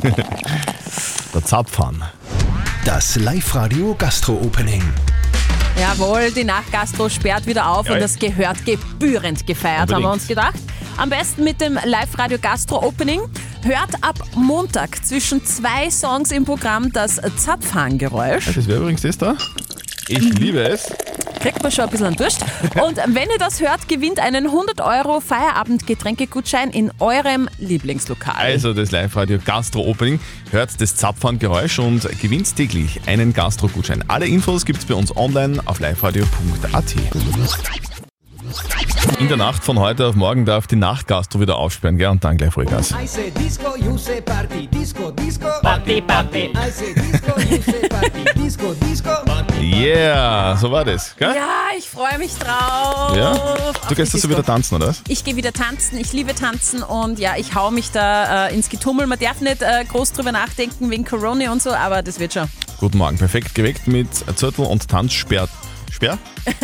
der 1.34 1.44
Zapfhahn. 1.44 2.02
Das 2.84 3.14
Live-Radio 3.16 3.94
Gastro-Opening. 3.96 4.82
Jawohl, 5.80 6.32
die 6.32 6.42
Nachtgastro 6.42 7.08
sperrt 7.08 7.46
wieder 7.46 7.68
auf 7.68 7.86
Ja, 7.86 7.94
und 7.94 8.00
das 8.00 8.18
gehört 8.18 8.64
gebührend 8.66 9.46
gefeiert, 9.46 9.80
haben 9.80 9.90
wir 9.90 9.96
Unbedingt. 9.98 10.14
uns 10.14 10.26
gedacht. 10.26 10.54
Am 10.96 11.08
besten 11.08 11.44
mit 11.44 11.60
dem 11.60 11.78
Live-Radio 11.84 12.38
Gastro 12.40 12.82
Opening. 12.84 13.20
Hört 13.62 13.94
ab 14.00 14.18
Montag 14.34 15.04
zwischen 15.04 15.44
zwei 15.44 15.88
Songs 15.88 16.32
im 16.32 16.44
Programm 16.44 16.92
das 16.92 17.20
Zapfhahngeräusch. 17.36 18.46
Das 18.54 18.66
wäre 18.66 18.80
übrigens 18.80 19.02
das 19.02 19.16
da. 19.18 19.36
Ich 20.08 20.18
liebe 20.36 20.62
es. 20.64 20.90
Kriegt 21.42 21.60
man 21.60 21.72
schon 21.72 21.84
ein 21.86 21.90
bisschen 21.90 22.06
einen 22.06 22.16
Durst. 22.16 22.44
Und 22.80 22.98
wenn 22.98 23.28
ihr 23.28 23.38
das 23.38 23.60
hört, 23.60 23.88
gewinnt 23.88 24.20
einen 24.20 24.46
100 24.46 24.80
Euro 24.80 25.20
Feierabend-Getränkegutschein 25.20 26.70
in 26.70 26.92
eurem 27.00 27.48
Lieblingslokal. 27.58 28.36
Also 28.36 28.72
das 28.72 28.92
Live-Radio 28.92 29.40
Gastro-Opening. 29.44 30.20
Hört 30.52 30.80
das 30.80 30.94
Zapfhahn-Geräusch 30.94 31.80
und 31.80 32.08
gewinnt 32.20 32.54
täglich 32.54 33.00
einen 33.06 33.32
Gastro-Gutschein. 33.32 34.04
Alle 34.06 34.26
Infos 34.26 34.64
gibt's 34.64 34.84
bei 34.84 34.94
uns 34.94 35.16
online 35.16 35.60
auf 35.64 35.80
liveradio.at. 35.80 36.94
In 39.22 39.28
der 39.28 39.36
Nacht 39.36 39.62
von 39.62 39.78
heute 39.78 40.08
auf 40.08 40.16
morgen 40.16 40.44
darf 40.44 40.66
die 40.66 40.74
Nachtgastro 40.74 41.38
wieder 41.38 41.56
aufsperren, 41.56 41.96
gell? 41.96 42.08
Und 42.08 42.24
dann 42.24 42.36
gleich 42.36 42.52
Vollgas. 42.52 42.90
I 42.90 43.06
say 43.06 43.30
disco, 43.30 43.76
you 43.76 43.96
say 43.96 44.20
party, 44.20 44.66
disco, 44.66 45.12
disco. 45.12 45.46
Party, 45.62 46.00
party. 46.00 46.50
I 46.52 46.70
say 46.72 46.92
disco, 46.92 47.38
you 47.38 47.62
say 47.62 47.88
party, 47.88 48.24
disco, 48.34 48.74
disco. 48.74 49.10
Yeah, 49.60 50.56
so 50.56 50.72
war 50.72 50.84
das, 50.84 51.14
gell? 51.16 51.32
Ja, 51.36 51.68
ich 51.78 51.88
freue 51.88 52.18
mich 52.18 52.34
drauf. 52.34 53.16
Ja? 53.16 53.32
Du 53.88 53.94
gehst 53.94 54.12
also 54.12 54.26
Disco. 54.26 54.30
wieder 54.30 54.42
tanzen, 54.44 54.74
oder 54.74 54.88
was? 54.88 55.02
Ich 55.06 55.22
gehe 55.22 55.36
wieder 55.36 55.52
tanzen, 55.52 55.98
ich 55.98 56.12
liebe 56.12 56.34
tanzen 56.34 56.82
und 56.82 57.20
ja, 57.20 57.36
ich 57.36 57.54
hau 57.54 57.70
mich 57.70 57.92
da 57.92 58.48
äh, 58.48 58.54
ins 58.56 58.70
Getummel. 58.70 59.06
Man 59.06 59.20
darf 59.20 59.40
nicht 59.40 59.62
äh, 59.62 59.84
groß 59.84 60.14
drüber 60.14 60.32
nachdenken 60.32 60.90
wegen 60.90 61.04
Corona 61.04 61.52
und 61.52 61.62
so, 61.62 61.70
aber 61.70 62.02
das 62.02 62.18
wird 62.18 62.32
schon. 62.32 62.48
Guten 62.80 62.98
Morgen, 62.98 63.18
perfekt 63.18 63.54
geweckt 63.54 63.86
mit 63.86 64.08
Zürtel 64.36 64.64
und 64.64 64.88
Tanzsperr. 64.88 65.48
Sperr? 65.92 66.18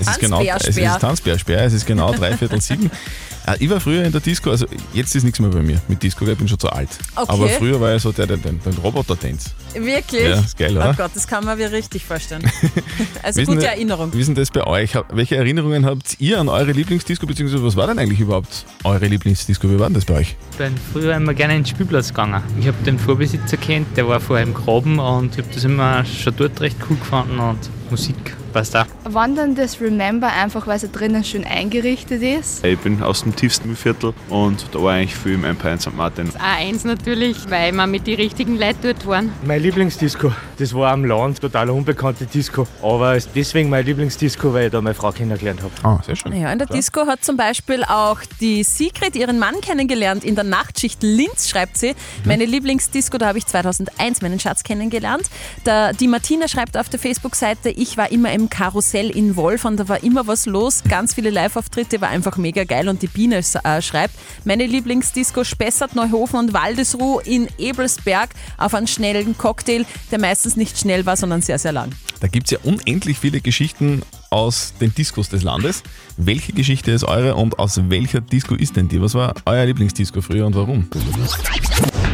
Es 0.00 0.06
ist 0.08 0.20
genau, 0.20 0.40
es 0.42 0.68
ist 0.68 1.00
Tanzbärsperr, 1.00 1.64
es 1.64 1.72
ist 1.72 1.86
genau 1.86 2.12
dreiviertel 2.12 2.60
sieben. 2.60 2.90
Äh, 3.46 3.56
Ich 3.60 3.70
war 3.70 3.80
früher 3.80 4.04
in 4.04 4.12
der 4.12 4.20
Disco, 4.20 4.50
also 4.50 4.66
jetzt 4.92 5.14
ist 5.14 5.24
nichts 5.24 5.40
mehr 5.40 5.48
bei 5.48 5.62
mir 5.62 5.80
mit 5.88 6.02
Disco, 6.02 6.26
ich 6.26 6.36
bin 6.36 6.46
schon 6.48 6.58
zu 6.58 6.68
alt. 6.68 6.90
Okay. 7.16 7.26
Aber 7.32 7.48
früher 7.48 7.80
war 7.80 7.94
ich 7.94 8.02
so 8.02 8.12
der, 8.12 8.26
der 8.26 8.36
den, 8.36 8.60
den 8.60 8.72
Roboter-Tanz. 8.74 9.54
Wirklich? 9.74 10.22
Ja, 10.28 10.40
ist 10.40 10.58
geil, 10.58 10.76
oder? 10.76 10.90
Oh 10.90 10.94
Gott, 10.94 11.12
das 11.14 11.26
kann 11.26 11.44
man 11.44 11.56
mir 11.56 11.72
richtig 11.72 12.04
vorstellen. 12.04 12.42
Also 13.22 13.42
gute 13.44 13.66
Erinnerung. 13.66 14.12
Wie 14.12 14.20
ist 14.20 14.26
denn 14.26 14.34
das 14.34 14.50
bei 14.50 14.66
euch? 14.66 14.92
Welche 15.12 15.36
Erinnerungen 15.36 15.86
habt 15.86 16.16
ihr 16.20 16.38
an 16.40 16.48
eure 16.48 16.72
Lieblingsdisco, 16.72 17.26
beziehungsweise 17.26 17.64
was 17.64 17.74
war 17.76 17.86
denn 17.86 17.98
eigentlich 17.98 18.20
überhaupt 18.20 18.66
eure 18.84 19.06
Lieblingsdisco? 19.06 19.68
Wie 19.70 19.78
war 19.78 19.86
denn 19.86 19.94
das 19.94 20.04
bei 20.04 20.14
euch? 20.14 20.36
Ich 20.52 20.58
bin 20.58 20.74
früher 20.92 21.14
immer 21.16 21.32
gerne 21.32 21.56
in 21.56 21.62
den 21.62 21.66
Spielplatz 21.66 22.08
gegangen. 22.08 22.42
Ich 22.60 22.66
habe 22.66 22.76
den 22.84 22.98
Vorbesitzer 22.98 23.56
kennt, 23.56 23.96
der 23.96 24.06
war 24.08 24.20
vorher 24.20 24.44
im 24.46 24.52
Graben 24.52 24.98
und 24.98 25.32
ich 25.38 25.44
habe 25.44 25.54
das 25.54 25.64
immer 25.64 26.04
schon 26.04 26.34
dort 26.36 26.60
recht 26.60 26.76
cool 26.90 26.96
gefunden 26.96 27.38
und 27.38 27.58
Musik 27.90 28.36
passt 28.48 28.76
auch. 28.76 28.86
Wanderndes 29.04 29.80
Remember, 29.80 30.28
einfach 30.28 30.66
weil 30.66 30.76
es 30.76 30.90
drinnen 30.90 31.24
schön 31.24 31.44
eingerichtet 31.44 32.22
ist. 32.22 32.64
Ich 32.64 32.78
bin 32.78 33.02
aus 33.02 33.22
dem 33.22 33.34
tiefsten 33.34 33.76
Viertel 33.76 34.14
und 34.28 34.64
da 34.72 34.82
war 34.82 34.94
eigentlich 34.94 35.14
viel 35.14 35.34
im 35.34 35.44
Empire 35.44 35.74
in 35.74 35.80
St. 35.80 35.96
Martin. 35.96 36.30
A1 36.30 36.86
natürlich, 36.86 37.36
weil 37.48 37.72
wir 37.72 37.86
mit 37.86 38.06
den 38.06 38.16
richtigen 38.16 38.58
Leuten 38.58 38.78
dort 38.82 39.06
waren. 39.06 39.32
Mein 39.44 39.62
Lieblingsdisco, 39.62 40.32
das 40.58 40.74
war 40.74 40.92
am 40.92 41.04
Land, 41.04 41.40
total 41.40 41.70
unbekannte 41.70 42.26
Disco. 42.26 42.66
Aber 42.82 43.16
ist 43.16 43.30
deswegen 43.34 43.68
mein 43.68 43.84
Lieblingsdisco, 43.84 44.52
weil 44.52 44.66
ich 44.66 44.72
da 44.72 44.80
meine 44.80 44.94
Frau 44.94 45.12
kennengelernt 45.12 45.60
habe. 45.62 45.72
Ah, 45.82 46.02
sehr 46.04 46.16
schön. 46.16 46.32
Ja, 46.32 46.52
in 46.52 46.58
der 46.58 46.68
Disco 46.68 47.06
hat 47.06 47.24
zum 47.24 47.36
Beispiel 47.36 47.84
auch 47.84 48.18
die 48.40 48.62
Sigrid 48.64 49.16
ihren 49.16 49.38
Mann 49.38 49.60
kennengelernt. 49.60 50.24
In 50.24 50.34
der 50.34 50.44
Nachtschicht 50.44 51.02
Linz, 51.02 51.48
schreibt 51.48 51.76
sie. 51.76 51.94
Meine 52.24 52.44
Lieblingsdisco, 52.44 53.18
da 53.18 53.28
habe 53.28 53.38
ich 53.38 53.46
2001 53.46 54.22
meinen 54.22 54.40
Schatz 54.40 54.62
kennengelernt. 54.62 55.24
Da, 55.64 55.92
die 55.92 56.08
Martina 56.08 56.48
schreibt 56.48 56.76
auf 56.76 56.88
der 56.88 56.98
Facebook-Seite, 56.98 57.70
ich 57.70 57.96
war 57.96 58.10
immer 58.10 58.32
im 58.32 58.37
Karussell 58.48 59.10
in 59.10 59.36
Wolfern, 59.36 59.76
da 59.76 59.88
war 59.88 60.02
immer 60.02 60.26
was 60.26 60.46
los. 60.46 60.82
Ganz 60.88 61.14
viele 61.14 61.30
Live-Auftritte, 61.30 62.00
war 62.00 62.08
einfach 62.08 62.36
mega 62.36 62.64
geil. 62.64 62.88
Und 62.88 63.02
die 63.02 63.08
Biene 63.08 63.40
äh, 63.64 63.82
schreibt, 63.82 64.14
meine 64.44 64.66
Lieblingsdisco 64.66 65.42
Spessart, 65.44 65.96
Neuhofen 65.96 66.38
und 66.38 66.52
Waldesruh 66.52 67.18
in 67.18 67.48
Ebelsberg 67.58 68.30
auf 68.56 68.74
einen 68.74 68.86
schnellen 68.86 69.36
Cocktail, 69.36 69.84
der 70.12 70.20
meistens 70.20 70.56
nicht 70.56 70.78
schnell 70.78 71.04
war, 71.04 71.16
sondern 71.16 71.42
sehr, 71.42 71.58
sehr 71.58 71.72
lang. 71.72 71.90
Da 72.20 72.28
gibt 72.28 72.46
es 72.46 72.52
ja 72.52 72.58
unendlich 72.62 73.18
viele 73.18 73.40
Geschichten 73.40 74.02
aus 74.30 74.74
den 74.80 74.94
Diskos 74.94 75.28
des 75.28 75.42
Landes. 75.42 75.82
Welche 76.16 76.52
Geschichte 76.52 76.90
ist 76.90 77.04
eure 77.04 77.34
und 77.34 77.58
aus 77.58 77.80
welcher 77.88 78.20
Disco 78.20 78.54
ist 78.54 78.76
denn 78.76 78.88
die? 78.88 79.00
Was 79.00 79.14
war 79.14 79.34
euer 79.46 79.64
Lieblingsdisco 79.66 80.20
früher 80.20 80.46
und 80.46 80.54
warum? 80.54 80.88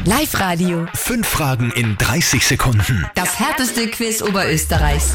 Live-Radio. 0.04 0.86
Fünf 0.92 1.26
Fragen 1.26 1.72
in 1.72 1.96
30 1.96 2.46
Sekunden. 2.46 3.06
Das 3.14 3.38
härteste 3.38 3.88
Quiz 3.88 4.22
Oberösterreichs. 4.22 5.12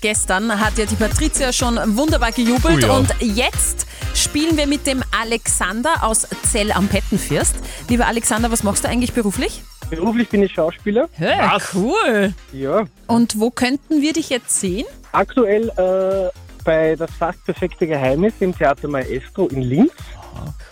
Gestern 0.00 0.58
hat 0.58 0.78
ja 0.78 0.86
die 0.86 0.94
Patricia 0.94 1.52
schon 1.52 1.78
wunderbar 1.96 2.32
gejubelt 2.32 2.84
Oh 2.84 2.86
ja. 2.86 2.96
und 2.96 3.14
jetzt 3.20 3.86
spielen 4.14 4.56
wir 4.56 4.66
mit 4.66 4.86
dem 4.86 5.02
Alexander 5.22 5.90
aus 6.02 6.26
Zell 6.50 6.72
am 6.72 6.88
Pettenfirst. 6.88 7.56
Lieber 7.88 8.06
Alexander, 8.06 8.50
was 8.50 8.62
machst 8.62 8.84
du 8.84 8.88
eigentlich 8.88 9.12
beruflich? 9.12 9.62
Beruflich 9.90 10.28
bin 10.30 10.42
ich 10.42 10.52
Schauspieler. 10.54 11.08
Ja, 11.18 11.58
cool. 11.74 12.32
Ja. 12.52 12.84
Und 13.08 13.38
wo 13.38 13.50
könnten 13.50 14.00
wir 14.00 14.12
dich 14.14 14.30
jetzt 14.30 14.58
sehen? 14.58 14.86
Aktuell 15.12 15.68
äh, 15.76 16.30
bei 16.64 16.96
Das 16.96 17.10
fast 17.18 17.44
perfekte 17.44 17.86
Geheimnis 17.86 18.32
im 18.40 18.56
Theater 18.56 18.88
Maestro 18.88 19.48
in 19.48 19.62
Linz. 19.62 19.92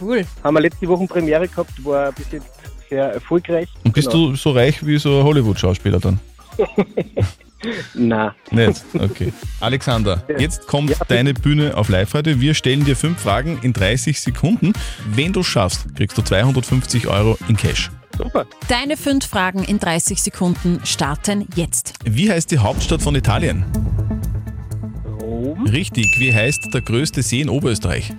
Cool. 0.00 0.24
Haben 0.42 0.54
wir 0.54 0.60
letzte 0.60 0.86
Woche 0.88 1.04
Premiere 1.06 1.48
gehabt, 1.48 1.84
war 1.84 2.12
bis 2.12 2.26
jetzt 2.30 2.46
sehr 2.88 3.12
erfolgreich. 3.12 3.68
Und 3.84 3.92
bist 3.92 4.08
Genau. 4.10 4.28
du 4.30 4.36
so 4.36 4.52
reich 4.52 4.86
wie 4.86 4.98
so 4.98 5.18
ein 5.18 5.24
Hollywood-Schauspieler 5.24 5.98
dann? 6.00 6.18
Na. 7.94 8.34
Nicht? 8.50 8.84
Okay. 8.94 9.32
Alexander, 9.60 10.22
jetzt 10.38 10.66
kommt 10.66 10.94
deine 11.08 11.34
Bühne 11.34 11.76
auf 11.76 11.88
Live-Radio. 11.88 12.40
Wir 12.40 12.54
stellen 12.54 12.84
dir 12.84 12.96
fünf 12.96 13.20
Fragen 13.20 13.58
in 13.62 13.72
30 13.72 14.20
Sekunden. 14.20 14.72
Wenn 15.10 15.32
du 15.32 15.42
schaffst, 15.42 15.94
kriegst 15.96 16.16
du 16.16 16.22
250 16.22 17.08
Euro 17.08 17.36
in 17.48 17.56
Cash. 17.56 17.90
Super. 18.16 18.46
Deine 18.68 18.96
fünf 18.96 19.26
Fragen 19.26 19.64
in 19.64 19.78
30 19.78 20.22
Sekunden 20.22 20.80
starten 20.84 21.46
jetzt. 21.54 21.94
Wie 22.04 22.30
heißt 22.30 22.50
die 22.50 22.58
Hauptstadt 22.58 23.02
von 23.02 23.14
Italien? 23.14 23.64
Rom. 25.20 25.66
Richtig. 25.66 26.06
Wie 26.18 26.34
heißt 26.34 26.68
der 26.72 26.80
größte 26.80 27.22
See 27.22 27.40
in 27.40 27.48
Oberösterreich? 27.48 28.12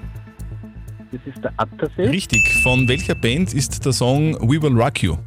Das 1.12 1.22
ist 1.26 1.44
der 1.44 1.54
Attersee. 1.58 2.10
Richtig. 2.10 2.42
Von 2.64 2.88
welcher 2.88 3.16
Band 3.16 3.54
ist 3.54 3.84
der 3.86 3.94
Song 3.94 4.36
We 4.42 4.62
Will 4.62 4.80
Rock 4.80 5.02
You? 5.02 5.18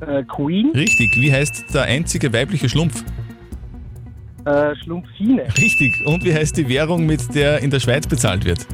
Äh, 0.00 0.22
Queen. 0.24 0.70
Richtig. 0.74 1.16
Wie 1.16 1.32
heißt 1.32 1.74
der 1.74 1.82
einzige 1.82 2.32
weibliche 2.32 2.68
Schlumpf? 2.68 3.04
Äh, 4.44 4.74
Schlumpfine. 4.76 5.42
Richtig. 5.56 6.06
Und 6.06 6.24
wie 6.24 6.32
heißt 6.32 6.56
die 6.56 6.68
Währung, 6.68 7.04
mit 7.06 7.34
der 7.34 7.58
in 7.60 7.70
der 7.70 7.80
Schweiz 7.80 8.06
bezahlt 8.06 8.44
wird? 8.44 8.66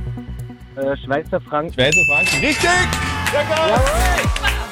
Äh, 0.77 0.97
Schweizer 0.99 1.41
Franken. 1.41 1.73
Schweizer 1.73 2.05
Franken. 2.07 2.45
Richtig! 2.45 2.71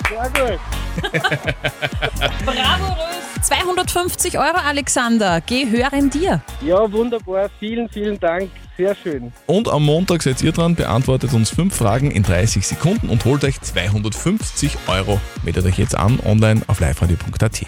Sehr 0.09 0.31
gut. 0.31 0.61
Bravo, 2.45 2.93
Rös. 2.93 3.43
250 3.43 4.39
Euro, 4.39 4.59
Alexander, 4.65 5.41
gehören 5.41 6.11
dir. 6.11 6.43
Ja, 6.61 6.91
wunderbar. 6.93 7.51
Vielen, 7.59 7.89
vielen 7.89 8.21
Dank. 8.21 8.51
Sehr 8.79 8.95
schön. 8.95 9.33
Und 9.47 9.69
am 9.69 9.85
Montag 9.85 10.23
seid 10.23 10.43
ihr 10.43 10.53
dran, 10.53 10.75
beantwortet 10.75 11.35
uns 11.35 11.51
fünf 11.51 11.75
Fragen 11.75 12.11
in 12.11 12.23
30 12.23 12.67
Sekunden 12.67 13.11
und 13.11 13.25
holt 13.27 13.45
euch 13.45 13.61
250 13.61 14.79
Euro. 14.87 15.21
Meldet 15.43 15.67
euch 15.67 15.79
jetzt 15.79 15.95
an, 15.95 16.19
online 16.25 16.63
auf 16.69 16.81
liveradio.at. 16.81 17.61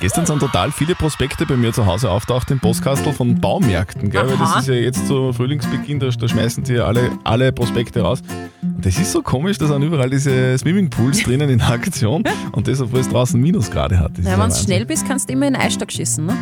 Gestern 0.00 0.24
sind 0.24 0.38
total 0.38 0.72
viele 0.72 0.94
Prospekte 0.94 1.44
bei 1.44 1.56
mir 1.56 1.72
zu 1.74 1.84
Hause 1.84 2.10
auftaucht 2.10 2.50
im 2.50 2.60
Postkastel 2.60 3.12
von 3.12 3.40
Baumärkten, 3.40 4.10
gell? 4.10 4.26
weil 4.26 4.38
das 4.38 4.60
ist 4.60 4.68
ja 4.68 4.74
jetzt 4.74 5.06
so 5.06 5.34
Frühlingsbeginn, 5.34 6.00
da, 6.00 6.08
da 6.08 6.28
schmeißen 6.28 6.64
sie 6.64 6.74
ja 6.74 6.84
alle, 6.84 7.10
alle 7.24 7.52
Prospekte 7.52 8.00
raus. 8.00 8.22
Und 8.62 8.86
das 8.86 8.98
ist 8.98 9.12
so 9.12 9.20
komisch, 9.20 9.58
da 9.58 9.66
sind 9.66 9.82
überall 9.82 10.08
diese 10.08 10.56
Swimmingpools 10.56 11.22
drinnen 11.24 11.50
in 11.50 11.60
Aktion 11.60 12.24
und 12.52 12.68
das, 12.68 12.80
obwohl 12.80 13.00
es 13.00 13.08
draußen 13.10 13.38
Minusgrade 13.38 13.98
hat. 13.98 14.12
Ja, 14.18 14.38
wenn 14.38 14.48
du 14.48 14.54
schnell 14.54 14.86
bist, 14.86 15.06
kannst 15.06 15.28
du 15.28 15.34
immer 15.34 15.46
in 15.46 15.52
den 15.52 15.62
Eisstock 15.62 15.92
schießen, 15.92 16.24
ne? 16.24 16.36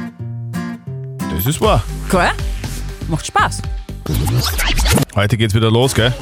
das 1.35 1.47
ist 1.47 1.61
wahr. 1.61 1.83
Cool. 2.13 2.31
Macht 3.09 3.27
Spaß. 3.27 3.63
Heute 5.15 5.37
geht's 5.37 5.55
wieder 5.55 5.71
los, 5.71 5.95
gell? 5.95 6.13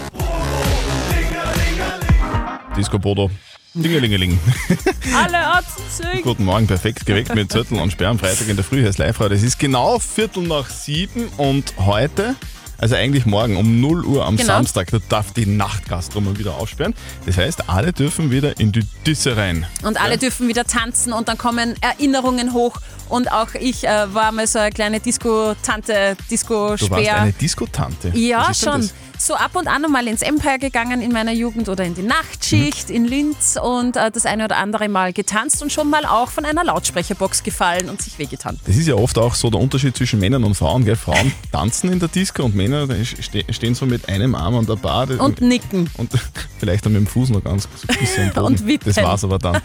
Disco 2.76 2.98
Bodo. 2.98 3.30
Dingelingeling. 3.74 4.38
Alle 5.14 5.38
Atzen 5.38 5.84
singen. 5.90 6.22
Guten 6.22 6.44
Morgen, 6.44 6.66
perfekt 6.66 7.04
geweckt 7.04 7.34
mit 7.34 7.50
Zettel 7.50 7.78
und 7.78 7.90
Sperr 7.90 8.10
am 8.10 8.18
Freitag 8.18 8.48
in 8.48 8.56
der 8.56 8.64
Früh. 8.64 8.78
Hier 8.78 8.88
ist 8.88 8.98
live 8.98 9.18
Es 9.20 9.42
ist 9.42 9.58
genau 9.58 9.98
Viertel 9.98 10.44
nach 10.44 10.70
sieben 10.70 11.28
und 11.36 11.74
heute, 11.78 12.36
also 12.78 12.94
eigentlich 12.94 13.26
morgen 13.26 13.56
um 13.56 13.80
0 13.80 14.04
Uhr 14.04 14.24
am 14.26 14.36
Genau. 14.36 14.46
Samstag, 14.48 14.90
da 14.90 14.98
darf 15.08 15.32
die 15.32 15.46
Nachtgastro 15.46 16.20
mal 16.20 16.38
wieder 16.38 16.56
aufsperren. 16.56 16.94
Das 17.24 17.36
heißt, 17.36 17.68
alle 17.68 17.92
dürfen 17.92 18.30
wieder 18.30 18.58
in 18.60 18.72
die 18.72 18.84
Disse 19.06 19.36
rein. 19.36 19.66
Und 19.82 20.00
alle 20.00 20.18
dürfen 20.18 20.48
wieder 20.48 20.64
tanzen 20.64 21.12
und 21.12 21.28
dann 21.28 21.38
kommen 21.38 21.74
Erinnerungen 21.80 22.52
hoch. 22.52 22.78
Und 23.08 23.30
auch 23.30 23.54
ich 23.54 23.86
äh, 23.86 24.12
war 24.14 24.32
mal 24.32 24.46
so 24.46 24.58
eine 24.58 24.70
kleine 24.72 24.98
Disco-Tante, 25.00 25.92
Du 25.92 25.98
warst 26.18 26.30
Disco-Speer. 26.30 27.16
eine 27.16 27.32
Diskotante. 27.32 28.08
Ja, 28.14 28.52
schon. 28.52 28.80
das? 28.82 28.94
So 29.18 29.34
ab 29.34 29.56
und 29.56 29.66
an 29.66 29.82
mal 29.90 30.06
ins 30.08 30.20
Empire 30.20 30.58
gegangen 30.58 31.00
in 31.00 31.10
meiner 31.10 31.32
Jugend 31.32 31.68
oder 31.68 31.84
in 31.84 31.94
die 31.94 32.02
Nachtschicht 32.02 32.90
in 32.90 33.04
Linz 33.04 33.58
und 33.60 33.96
äh, 33.96 34.10
das 34.10 34.26
eine 34.26 34.44
oder 34.44 34.58
andere 34.58 34.88
Mal 34.88 35.12
getanzt 35.12 35.62
und 35.62 35.72
schon 35.72 35.88
mal 35.88 36.04
auch 36.04 36.28
von 36.28 36.44
einer 36.44 36.64
Lautsprecherbox 36.64 37.42
gefallen 37.42 37.88
und 37.88 38.02
sich 38.02 38.18
wehgetan. 38.18 38.58
Das 38.66 38.76
ist 38.76 38.86
ja 38.86 38.94
oft 38.94 39.16
auch 39.16 39.34
so 39.34 39.48
der 39.48 39.60
Unterschied 39.60 39.96
zwischen 39.96 40.20
Männern 40.20 40.44
und 40.44 40.54
Frauen. 40.54 40.84
Gell? 40.84 40.96
Frauen 40.96 41.32
tanzen 41.50 41.92
in 41.92 41.98
der 41.98 42.08
Disco 42.08 42.44
und 42.44 42.54
Männer 42.54 42.86
ste 43.04 43.44
stehen 43.50 43.74
so 43.74 43.86
mit 43.86 44.08
einem 44.08 44.34
Arm 44.34 44.54
an 44.56 44.66
der 44.66 44.76
Bar. 44.76 45.08
Und 45.18 45.40
nicken. 45.40 45.88
Und 45.96 46.12
vielleicht 46.58 46.84
dann 46.84 46.92
mit 46.92 47.00
dem 47.00 47.06
Fuß 47.06 47.30
noch 47.30 47.42
ganz 47.42 47.64
so 47.74 47.88
ein 47.88 47.98
bisschen. 47.98 48.30
Und 48.46 48.66
wippen. 48.66 48.92
Das 48.92 49.02
war's 49.02 49.24
aber 49.24 49.38
dann. 49.38 49.60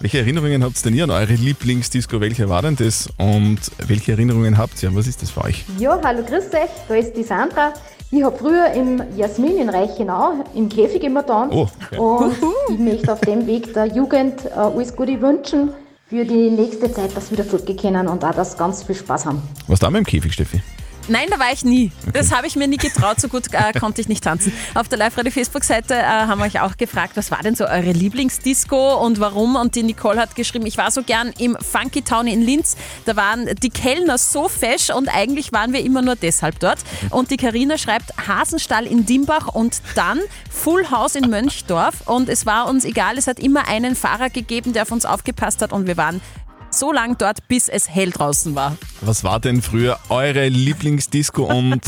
welche 0.00 0.18
Erinnerungen 0.18 0.62
habt 0.62 0.76
ihr 0.78 0.82
denn 0.82 0.94
ihr 0.94 1.04
an 1.04 1.10
eure 1.10 1.34
Lieblingsdisco? 1.34 2.20
Welche 2.20 2.48
war 2.48 2.62
denn 2.62 2.76
das? 2.76 3.08
Und 3.16 3.60
welche 3.78 4.12
Erinnerungen 4.12 4.58
habt 4.58 4.82
ihr? 4.82 4.94
Was 4.94 5.06
ist 5.06 5.22
das 5.22 5.30
für 5.30 5.44
euch? 5.44 5.64
Ja, 5.78 5.98
hallo, 6.04 6.22
grüß 6.22 6.44
euch, 6.52 6.70
da 6.88 6.94
ist 6.94 7.14
die 7.14 7.24
Sandra. 7.24 7.72
Ich 8.12 8.24
habe 8.24 8.36
früher 8.36 8.72
im 8.72 9.00
Jasmin 9.16 9.58
in 9.58 9.68
Reichenau 9.68 10.44
im 10.54 10.68
Käfig 10.68 11.04
immer 11.04 11.22
getanzt 11.22 11.54
Oh, 11.56 11.68
okay. 11.86 11.98
und 11.98 12.34
ich 12.72 12.78
möchte 12.78 13.12
auf 13.12 13.20
dem 13.20 13.46
Weg 13.46 13.72
der 13.72 13.86
Jugend 13.86 14.46
äh, 14.46 14.50
alles 14.50 14.96
Gute 14.96 15.20
wünschen 15.20 15.70
für 16.08 16.24
die 16.24 16.50
nächste 16.50 16.92
Zeit, 16.92 17.16
dass 17.16 17.30
wir 17.30 17.38
wieder 17.38 17.48
fortgehen 17.48 17.78
können 17.78 18.08
und 18.08 18.24
auch, 18.24 18.34
dass 18.34 18.58
ganz 18.58 18.82
viel 18.82 18.96
Spaß 18.96 19.26
haben. 19.26 19.40
Was 19.68 19.78
da 19.78 19.90
mit 19.90 19.98
dem 20.00 20.06
Käfig, 20.06 20.32
Steffi? 20.32 20.60
Nein, 21.08 21.26
da 21.30 21.38
war 21.38 21.52
ich 21.52 21.64
nie. 21.64 21.90
Das 22.12 22.32
habe 22.32 22.46
ich 22.46 22.56
mir 22.56 22.68
nie 22.68 22.76
getraut, 22.76 23.20
so 23.20 23.28
gut 23.28 23.52
äh, 23.52 23.72
konnte 23.78 24.00
ich 24.00 24.08
nicht 24.08 24.22
tanzen. 24.22 24.52
Auf 24.74 24.88
der 24.88 24.98
Live-Radio-Facebook-Seite 24.98 25.94
äh, 25.94 26.02
haben 26.02 26.38
wir 26.38 26.46
euch 26.46 26.60
auch 26.60 26.76
gefragt, 26.76 27.16
was 27.16 27.30
war 27.30 27.42
denn 27.42 27.54
so 27.54 27.64
eure 27.64 27.92
Lieblingsdisco 27.92 28.94
und 29.04 29.18
warum? 29.18 29.56
Und 29.56 29.74
die 29.74 29.82
Nicole 29.82 30.20
hat 30.20 30.36
geschrieben, 30.36 30.66
ich 30.66 30.78
war 30.78 30.90
so 30.90 31.02
gern 31.02 31.32
im 31.38 31.56
Funky 31.60 32.02
Town 32.02 32.26
in 32.26 32.42
Linz. 32.42 32.76
Da 33.06 33.16
waren 33.16 33.48
die 33.62 33.70
Kellner 33.70 34.18
so 34.18 34.48
fesch 34.48 34.90
und 34.90 35.08
eigentlich 35.08 35.52
waren 35.52 35.72
wir 35.72 35.80
immer 35.80 36.02
nur 36.02 36.16
deshalb 36.16 36.58
dort. 36.60 36.78
Und 37.10 37.30
die 37.30 37.36
Karina 37.36 37.76
schreibt 37.78 38.12
Hasenstall 38.28 38.86
in 38.86 39.06
Dimbach 39.06 39.48
und 39.48 39.82
dann 39.94 40.20
Full 40.50 40.90
House 40.90 41.16
in 41.16 41.28
Mönchdorf. 41.28 42.06
Und 42.06 42.28
es 42.28 42.46
war 42.46 42.68
uns 42.68 42.84
egal, 42.84 43.18
es 43.18 43.26
hat 43.26 43.40
immer 43.40 43.66
einen 43.66 43.96
Fahrer 43.96 44.30
gegeben, 44.30 44.72
der 44.72 44.82
auf 44.82 44.92
uns 44.92 45.04
aufgepasst 45.04 45.62
hat 45.62 45.72
und 45.72 45.86
wir 45.86 45.96
waren 45.96 46.20
so 46.70 46.92
lang 46.92 47.16
dort, 47.18 47.46
bis 47.48 47.68
es 47.68 47.88
hell 47.88 48.10
draußen 48.10 48.54
war. 48.54 48.76
Was 49.00 49.24
war 49.24 49.40
denn 49.40 49.62
früher 49.62 49.98
eure 50.08 50.48
Lieblingsdisco 50.48 51.44
und 51.44 51.82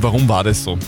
warum 0.00 0.28
war 0.28 0.44
das 0.44 0.64
so? 0.64 0.78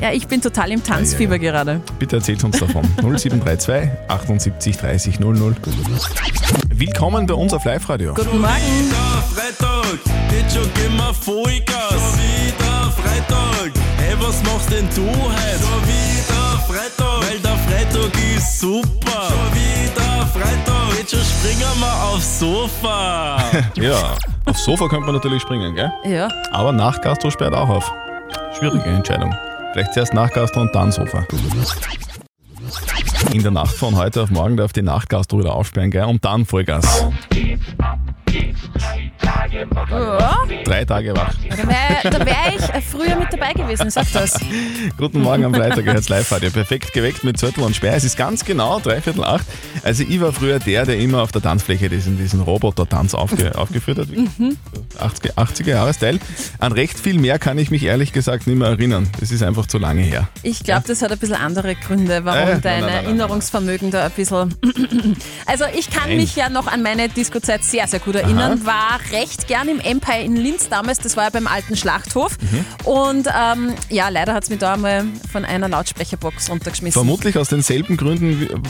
Ja, 0.00 0.12
ich 0.12 0.28
bin 0.28 0.40
total 0.40 0.70
im 0.70 0.82
Tanzfieber 0.84 1.38
gerade. 1.38 1.80
Bitte 1.98 2.16
erzählt 2.16 2.44
uns 2.44 2.58
davon. 2.58 2.84
0732 3.02 3.90
78 4.08 4.76
30 4.76 5.20
00. 5.20 5.56
Willkommen 6.68 7.26
bei 7.26 7.34
uns 7.34 7.52
auf 7.52 7.64
Live-Radio. 7.64 8.14
Guten 8.14 8.40
Morgen. 8.40 8.94
Freitag, 9.34 9.98
jetzt 10.30 10.54
schon 10.54 10.72
gehen 10.74 10.96
wir 10.96 11.12
Vollgas. 11.14 11.90
Schon 11.90 12.18
wieder 12.20 12.92
Freitag, 12.92 13.72
hey, 13.96 14.14
was 14.20 14.42
machst 14.44 14.70
denn 14.70 14.88
du 14.94 15.02
heute? 15.08 16.27
Freitag 17.88 18.36
ist 18.36 18.60
super. 18.60 19.28
Schon 19.28 19.54
wieder 19.54 20.26
Freitag, 20.26 20.98
jetzt 20.98 21.10
schon 21.10 21.20
springen 21.20 21.80
wir 21.80 22.04
aufs 22.04 22.38
Sofa. 22.40 23.38
Ja, 23.76 24.14
aufs 24.44 24.64
Sofa 24.64 24.88
könnte 24.88 25.06
man 25.06 25.14
natürlich 25.14 25.42
springen, 25.42 25.74
gell? 25.74 25.90
Ja. 26.04 26.28
Aber 26.52 26.72
Nachtgastro 26.72 27.30
sperrt 27.30 27.54
auch 27.54 27.68
auf. 27.68 27.92
Schwierige 28.58 28.84
Entscheidung. 28.84 29.34
Vielleicht 29.72 29.94
zuerst 29.94 30.14
Nachtgastro 30.14 30.60
und 30.60 30.74
dann 30.74 30.92
Sofa. 30.92 31.26
In 33.32 33.42
der 33.42 33.52
Nacht 33.52 33.74
von 33.74 33.96
heute 33.96 34.22
auf 34.22 34.30
morgen 34.30 34.56
darf 34.56 34.72
die 34.72 34.82
Nachtgastro 34.82 35.38
wieder 35.38 35.54
aufsperren, 35.54 35.90
gell? 35.90 36.04
Und 36.04 36.24
dann 36.24 36.44
Vollgas. 36.44 37.04
Ja. 39.90 40.38
Drei 40.64 40.84
Tage 40.84 41.16
wach. 41.16 41.34
Da 41.48 41.56
wäre 41.58 42.26
wär 42.26 42.54
ich 42.56 42.62
äh, 42.74 42.80
früher 42.80 43.16
mit 43.16 43.32
dabei 43.32 43.52
gewesen, 43.52 43.90
sag 43.90 44.10
das. 44.12 44.38
Guten 44.96 45.20
Morgen 45.22 45.44
am 45.44 45.54
Freitag, 45.54 45.84
ihr 45.84 45.92
hört's 45.94 46.08
live 46.08 46.30
radio 46.30 46.50
Perfekt 46.50 46.92
geweckt 46.92 47.24
mit 47.24 47.38
Zettel 47.38 47.64
und 47.64 47.74
Sperr. 47.74 47.94
Es 47.94 48.04
ist 48.04 48.16
ganz 48.16 48.44
genau 48.44 48.78
dreiviertel 48.78 49.24
acht. 49.24 49.46
Also 49.82 50.04
ich 50.08 50.20
war 50.20 50.32
früher 50.32 50.58
der, 50.60 50.86
der 50.86 50.98
immer 50.98 51.22
auf 51.22 51.32
der 51.32 51.42
Tanzfläche 51.42 51.88
diesen, 51.88 52.18
diesen 52.18 52.40
Roboter-Tanz 52.40 53.14
aufge, 53.14 53.56
aufgeführt 53.58 53.98
hat. 53.98 54.08
Mhm. 54.10 54.56
80er, 55.00 55.34
80er 55.34 55.70
Jahresteil. 55.70 56.20
An 56.58 56.72
recht 56.72 56.98
viel 56.98 57.18
mehr 57.18 57.38
kann 57.38 57.58
ich 57.58 57.70
mich 57.70 57.82
ehrlich 57.82 58.12
gesagt 58.12 58.46
nicht 58.46 58.58
mehr 58.58 58.68
erinnern. 58.68 59.08
Das 59.18 59.30
ist 59.32 59.42
einfach 59.42 59.66
zu 59.66 59.78
lange 59.78 60.02
her. 60.02 60.28
Ich 60.42 60.62
glaube, 60.62 60.84
das 60.86 61.02
hat 61.02 61.10
ein 61.10 61.18
bisschen 61.18 61.36
andere 61.36 61.74
Gründe, 61.74 62.24
warum 62.24 62.48
Äh, 62.48 62.60
dein 62.60 62.60
nein, 62.60 62.62
nein, 62.62 62.80
nein. 62.80 63.04
Erinnerungsvermögen 63.06 63.90
da 63.90 64.04
ein 64.06 64.12
bisschen. 64.12 64.54
Also, 65.46 65.64
ich 65.76 65.90
kann 65.90 66.08
Nein. 66.08 66.18
mich 66.18 66.36
ja 66.36 66.50
noch 66.50 66.66
an 66.66 66.82
meine 66.82 67.08
Disco-Zeit 67.08 67.64
sehr, 67.64 67.86
sehr 67.86 68.00
gut 68.00 68.16
erinnern. 68.16 68.66
War 68.66 69.00
recht 69.12 69.47
gern 69.48 69.68
im 69.68 69.80
Empire 69.80 70.22
in 70.22 70.36
Linz 70.36 70.68
damals, 70.68 70.98
das 70.98 71.16
war 71.16 71.24
ja 71.24 71.30
beim 71.30 71.48
alten 71.48 71.76
Schlachthof. 71.76 72.38
Und 72.84 73.26
ähm, 73.26 73.74
ja, 73.88 74.08
leider 74.08 74.34
hat 74.34 74.44
es 74.44 74.50
mich 74.50 74.60
da 74.60 74.74
einmal 74.74 75.04
von 75.32 75.44
einer 75.44 75.68
Lautsprecherbox 75.68 76.50
runtergeschmissen. 76.50 76.92
Vermutlich 76.92 77.36
aus 77.36 77.48
denselben 77.48 77.96
Gründen, 77.96 78.62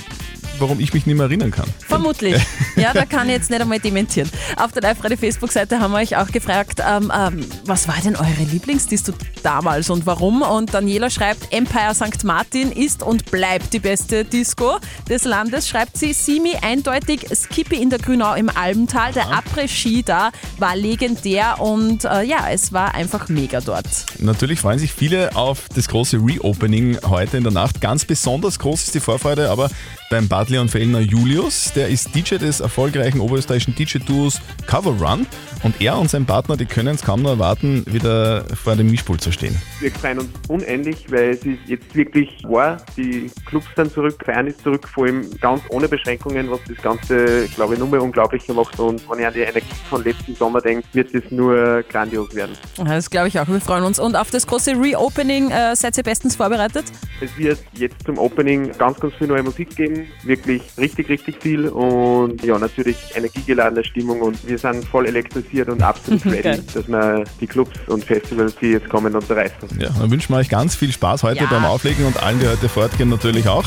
warum 0.61 0.81
ich 0.81 0.93
mich 0.93 1.07
nicht 1.07 1.17
mehr 1.17 1.27
erinnern 1.27 1.51
kann. 1.51 1.69
Vermutlich. 1.87 2.41
Ja, 2.77 2.93
da 2.93 3.07
kann 3.07 3.27
ich 3.27 3.35
jetzt 3.35 3.51
nicht 3.51 3.61
einmal 3.61 3.81
dementieren. 3.81 4.31
Auf 4.57 4.71
der 4.71 4.83
Live-Radio-Facebook-Seite 4.83 5.81
haben 5.81 5.91
wir 5.91 5.99
euch 5.99 6.17
auch 6.17 6.29
gefragt, 6.29 6.81
ähm, 6.89 7.11
ähm, 7.13 7.45
was 7.65 7.89
war 7.89 7.97
denn 8.05 8.15
eure 8.15 8.45
Lieblingsdisto 8.53 9.13
damals 9.43 9.91
und 9.91 10.07
warum? 10.07 10.43
Und 10.43 10.73
Daniela 10.75 11.11
schreibt, 11.11 11.53
Empire 11.53 11.93
St. 11.93 12.23
Martin 12.23 12.71
ist 12.71 13.03
und 13.03 13.33
bleibt 13.33 13.73
die 13.73 13.81
beste 13.81 14.25
Disco 14.25 14.79
des 15.09 15.25
Landes, 15.25 15.69
schreibt 15.69 15.97
sie. 15.97 16.13
Simi 16.13 16.55
eindeutig, 16.63 17.27
Skippy 17.35 17.83
in 17.83 17.91
der 17.91 17.99
Grünau 17.99 18.35
im 18.35 18.49
Albental, 18.49 19.13
der 19.13 19.27
Après-Ski 19.27 20.05
da 20.05 20.31
war 20.59 20.77
legendär 20.77 21.61
und 21.61 22.05
äh, 22.05 22.23
ja, 22.23 22.49
es 22.51 22.73
war 22.73 22.95
einfach 22.95 23.29
mega 23.29 23.61
dort. 23.61 23.87
Natürlich 24.19 24.61
freuen 24.61 24.79
sich 24.79 24.93
viele 24.93 25.35
auf 25.35 25.65
das 25.75 25.89
große 25.89 26.19
Reopening 26.19 26.99
heute 27.09 27.37
in 27.37 27.43
der 27.43 27.53
Nacht. 27.53 27.81
Ganz 27.81 28.05
besonders 28.05 28.59
groß 28.59 28.85
ist 28.85 28.95
die 28.95 29.01
Vorfreude 29.01 29.51
aber 29.51 29.71
beim 30.11 30.29
Bad 30.29 30.49
Leon 30.49 30.69
Fellner 30.69 31.01
Julius. 31.01 31.73
Der 31.75 31.89
ist 31.89 32.15
DJ 32.15 32.37
des 32.37 32.61
erfolgreichen 32.61 33.21
oberösterreichischen 33.21 33.75
DJ-Duos 33.75 34.41
Cover 34.67 34.93
Run 34.99 35.27
und 35.63 35.81
er 35.81 35.99
und 35.99 36.09
sein 36.09 36.25
Partner, 36.25 36.57
die 36.57 36.67
können 36.67 36.95
es 36.95 37.03
kaum 37.03 37.23
noch 37.23 37.31
erwarten, 37.31 37.85
wieder 37.87 38.45
vor 38.55 38.77
dem 38.77 38.91
Mischpult 38.91 39.21
zu 39.21 39.33
stehen. 39.33 39.61
Wir 39.81 39.91
freuen 39.91 40.21
uns 40.21 40.29
unendlich, 40.49 41.11
weil 41.11 41.31
es 41.31 41.45
ist 41.45 41.59
jetzt 41.67 41.95
wirklich 41.95 42.43
wahr. 42.45 42.77
Die 42.97 43.31
Clubs 43.47 43.67
sind 43.75 43.93
zurück, 43.93 44.17
Feiern 44.25 44.47
ist 44.47 44.63
zurück, 44.63 44.87
vor 44.89 45.07
allem 45.07 45.29
ganz 45.41 45.63
ohne 45.71 45.89
Beschränkungen, 45.89 46.51
was 46.51 46.61
das 46.69 46.77
Ganze, 46.79 47.49
glaube 47.55 47.75
ich, 47.75 47.81
nur 47.81 47.89
mehr 47.89 48.03
unglaublicher 48.03 48.55
macht. 48.55 48.79
Und 48.79 49.09
wenn 49.11 49.19
ich 49.19 49.27
an 49.27 49.35
die 49.35 49.41
Energie 49.41 49.67
von 49.89 50.05
letzten 50.05 50.35
Sommer 50.35 50.61
denke, 50.61 50.87
wird 50.93 51.15
es 51.15 51.31
nur 51.31 51.83
grandios 51.89 52.35
werden. 52.35 52.57
Das 52.77 53.11
glaube 53.11 53.29
ich 53.29 53.39
auch, 53.41 53.49
wir 53.49 53.61
freuen 53.61 53.85
uns. 53.85 53.99
Und 53.99 54.15
auf 54.15 54.31
das 54.31 54.47
große 54.47 54.73
Reopening 54.73 55.51
äh, 55.51 55.75
seid 55.75 55.97
ihr 55.97 56.05
bestens 56.05 56.37
vorbereitet? 56.37 56.85
Es 57.21 57.37
wird 57.37 57.59
jetzt 57.73 58.05
zum 58.05 58.19
Opening 58.19 58.71
ganz, 58.79 59.01
ganz 59.01 59.15
viel 59.15 59.27
neue 59.27 59.43
Musik 59.43 59.75
geben. 59.75 59.98
Wirklich 60.23 60.63
richtig, 60.77 61.09
richtig 61.09 61.37
viel. 61.41 61.69
Und 61.69 62.43
ja, 62.45 62.59
natürlich 62.59 62.97
energiegeladene 63.15 63.85
Stimmung. 63.85 64.21
Und 64.23 64.47
wir 64.47 64.59
sind 64.59 64.85
voll 64.85 65.07
elektrisiert 65.07 65.69
und 65.69 65.83
absolut 65.83 66.25
ready, 66.27 66.61
dass 66.75 66.89
wir 66.89 67.25
die 67.41 67.47
Clubs 67.47 67.79
und 67.87 68.05
Festivals, 68.05 68.55
die 68.61 68.69
jetzt 68.69 68.89
kommen, 68.89 69.15
unterreißen. 69.15 69.69
Ja, 69.79 69.91
dann 69.99 70.11
wünschen 70.11 70.33
wir 70.33 70.39
euch 70.39 70.49
ganz 70.49 70.75
viel 70.75 70.93
Spaß 70.93 71.23
heute 71.23 71.41
Ja. 71.45 71.47
beim 71.51 71.65
Auflegen 71.65 72.05
und 72.07 72.23
allen, 72.23 72.39
die 72.41 72.49
heute 72.49 72.69
fortgehen, 72.69 73.09
natürlich 73.09 73.49
auch. 73.49 73.65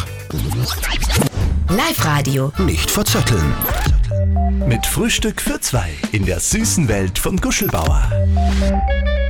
Live-Radio. 1.70 2.52
Nicht 2.60 2.92
verzetteln. 2.92 3.54
Mit 4.68 4.86
Frühstück 4.86 5.42
für 5.42 5.60
zwei 5.60 5.90
in 6.12 6.26
der 6.26 6.40
süßen 6.40 6.88
Welt 6.88 7.18
von 7.18 7.38
Guschelbauer. 7.38 8.10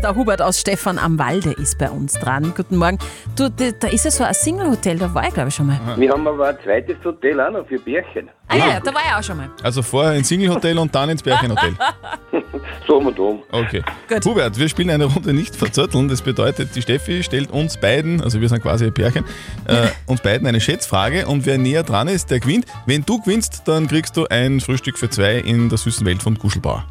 Der 0.02 0.16
Hubert 0.16 0.42
aus 0.42 0.60
Stefan 0.60 0.98
am 0.98 1.20
Walde 1.20 1.52
ist 1.52 1.78
bei 1.78 1.90
uns 1.90 2.14
dran. 2.14 2.54
Guten 2.56 2.78
Morgen. 2.78 2.98
Du, 3.36 3.50
da, 3.50 3.70
da 3.80 3.88
ist 3.88 4.04
ja 4.06 4.10
so 4.12 4.24
ein 4.24 4.34
Single-Hotel, 4.34 4.98
da 4.98 5.14
war 5.14 5.28
ich 5.28 5.34
glaube 5.34 5.50
ich 5.50 5.56
schon 5.56 5.68
mal. 5.68 5.80
Wir 5.96 6.12
haben 6.12 6.28
aber 6.28 6.50
ein 6.50 6.58
zweites 6.64 6.98
Hotel 7.04 7.40
auch 7.40 7.52
noch 7.52 7.68
für 7.68 7.78
Bärchen. 7.78 8.30
Ah 8.48 8.56
ja, 8.56 8.80
da 8.80 8.94
war 8.94 9.02
ich 9.08 9.14
auch 9.14 9.24
schon 9.24 9.38
mal. 9.38 9.50
Also 9.62 9.84
vorher 9.84 10.16
ins 10.16 10.28
Single-Hotel 10.28 10.78
und 10.80 10.94
dann 10.94 11.10
ins 11.10 11.22
Bärchenhotel. 11.22 11.76
So 12.88 12.98
und 12.98 13.18
um. 13.20 13.44
Okay. 13.52 13.82
Hubert, 14.26 14.58
wir 14.58 14.68
spielen 14.68 14.90
eine 14.90 15.06
Runde 15.06 15.34
nicht 15.34 15.56
verzötteln. 15.56 16.08
Das 16.10 16.22
bedeutet, 16.22 16.76
die 16.76 16.82
Steffi 16.82 17.24
stellt 17.24 17.52
uns 17.52 17.78
beiden, 17.78 18.22
also 18.22 18.42
wir 18.42 18.50
sind 18.50 18.62
quasi 18.62 18.86
ein 18.86 18.94
Pärchen, 18.94 19.24
äh, 19.68 19.88
uns 20.08 20.22
beiden 20.22 20.48
eine 20.48 20.60
Schätzfrage 20.60 21.28
und 21.28 21.46
wer 21.46 21.58
näher 21.58 21.84
dran 21.84 22.08
ist, 22.08 22.32
der 22.32 22.40
gewinnt. 22.40 22.66
Wenn 22.86 23.04
du 23.04 23.22
gewinnst, 23.22 23.64
dann 23.66 23.88
kriegst 23.88 24.18
du 24.18 24.26
ein 24.28 24.60
Frühstück 24.60 24.98
für 24.98 25.10
zwei 25.10 25.36
in 25.38 25.70
der 25.70 25.78
süßen 25.78 26.06
Welt 26.06 26.22
von 26.22 26.36
Guschelbauer. 26.36 26.86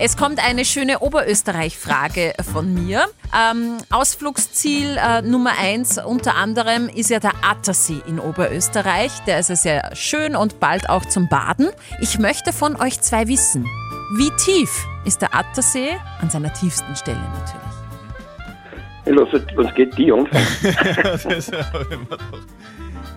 Es 0.00 0.16
kommt 0.16 0.38
eine 0.38 0.64
schöne 0.64 1.00
Oberösterreich-Frage 1.00 2.34
von 2.52 2.72
mir. 2.72 3.06
Ähm, 3.36 3.78
Ausflugsziel 3.90 4.96
äh, 4.96 5.22
Nummer 5.22 5.50
eins 5.60 5.98
unter 5.98 6.36
anderem 6.36 6.88
ist 6.88 7.10
ja 7.10 7.18
der 7.18 7.32
Attersee 7.42 8.00
in 8.06 8.20
Oberösterreich. 8.20 9.10
Der 9.26 9.40
ist 9.40 9.50
ja 9.50 9.56
sehr 9.56 9.96
schön 9.96 10.36
und 10.36 10.60
bald 10.60 10.88
auch 10.88 11.04
zum 11.04 11.28
Baden. 11.28 11.70
Ich 12.00 12.20
möchte 12.20 12.52
von 12.52 12.76
euch 12.80 13.00
zwei 13.00 13.26
wissen, 13.26 13.64
wie 14.16 14.30
tief 14.36 14.86
ist 15.04 15.20
der 15.20 15.34
Attersee 15.34 15.96
an 16.20 16.30
seiner 16.30 16.52
tiefsten 16.52 16.94
Stelle 16.94 17.18
natürlich? 17.18 17.68
Ich 19.04 19.14
lasse, 19.14 19.44
uns 19.56 19.74
geht 19.74 19.98
die 19.98 20.12
anfangen. 20.12 20.46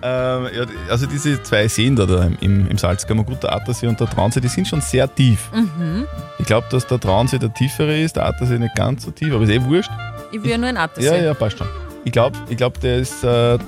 Ähm, 0.04 0.48
ja, 0.52 0.64
also 0.90 1.06
diese 1.06 1.40
zwei 1.42 1.68
Seen 1.68 1.94
da, 1.94 2.06
da 2.06 2.28
im, 2.40 2.66
im 2.68 2.78
Salzkammer, 2.78 3.22
gut, 3.22 3.42
der 3.42 3.54
Attersee 3.54 3.86
und 3.86 4.00
der 4.00 4.08
Traunsee, 4.08 4.40
die 4.40 4.48
sind 4.48 4.66
schon 4.66 4.80
sehr 4.80 5.12
tief. 5.12 5.50
Mhm. 5.54 6.06
Ich 6.38 6.46
glaube, 6.46 6.66
dass 6.70 6.86
der 6.86 6.98
Traunsee 6.98 7.38
der 7.38 7.54
tiefere 7.54 8.00
ist, 8.00 8.16
der 8.16 8.26
Attersee 8.26 8.58
nicht 8.58 8.74
ganz 8.74 9.04
so 9.04 9.12
tief, 9.12 9.32
aber 9.32 9.44
ist 9.44 9.50
eh 9.50 9.62
wurscht. 9.62 9.90
Ich 10.32 10.42
will 10.42 10.58
nur 10.58 10.68
einen 10.68 10.78
Attersee. 10.78 11.06
Ja, 11.06 11.16
ja, 11.16 11.34
passt 11.34 11.58
schon. 11.58 11.68
Ich 12.04 12.10
glaube, 12.10 12.36
ich 12.48 12.56
glaub, 12.56 12.80
der 12.80 12.98
ist 12.98 13.22
äh, 13.22 13.58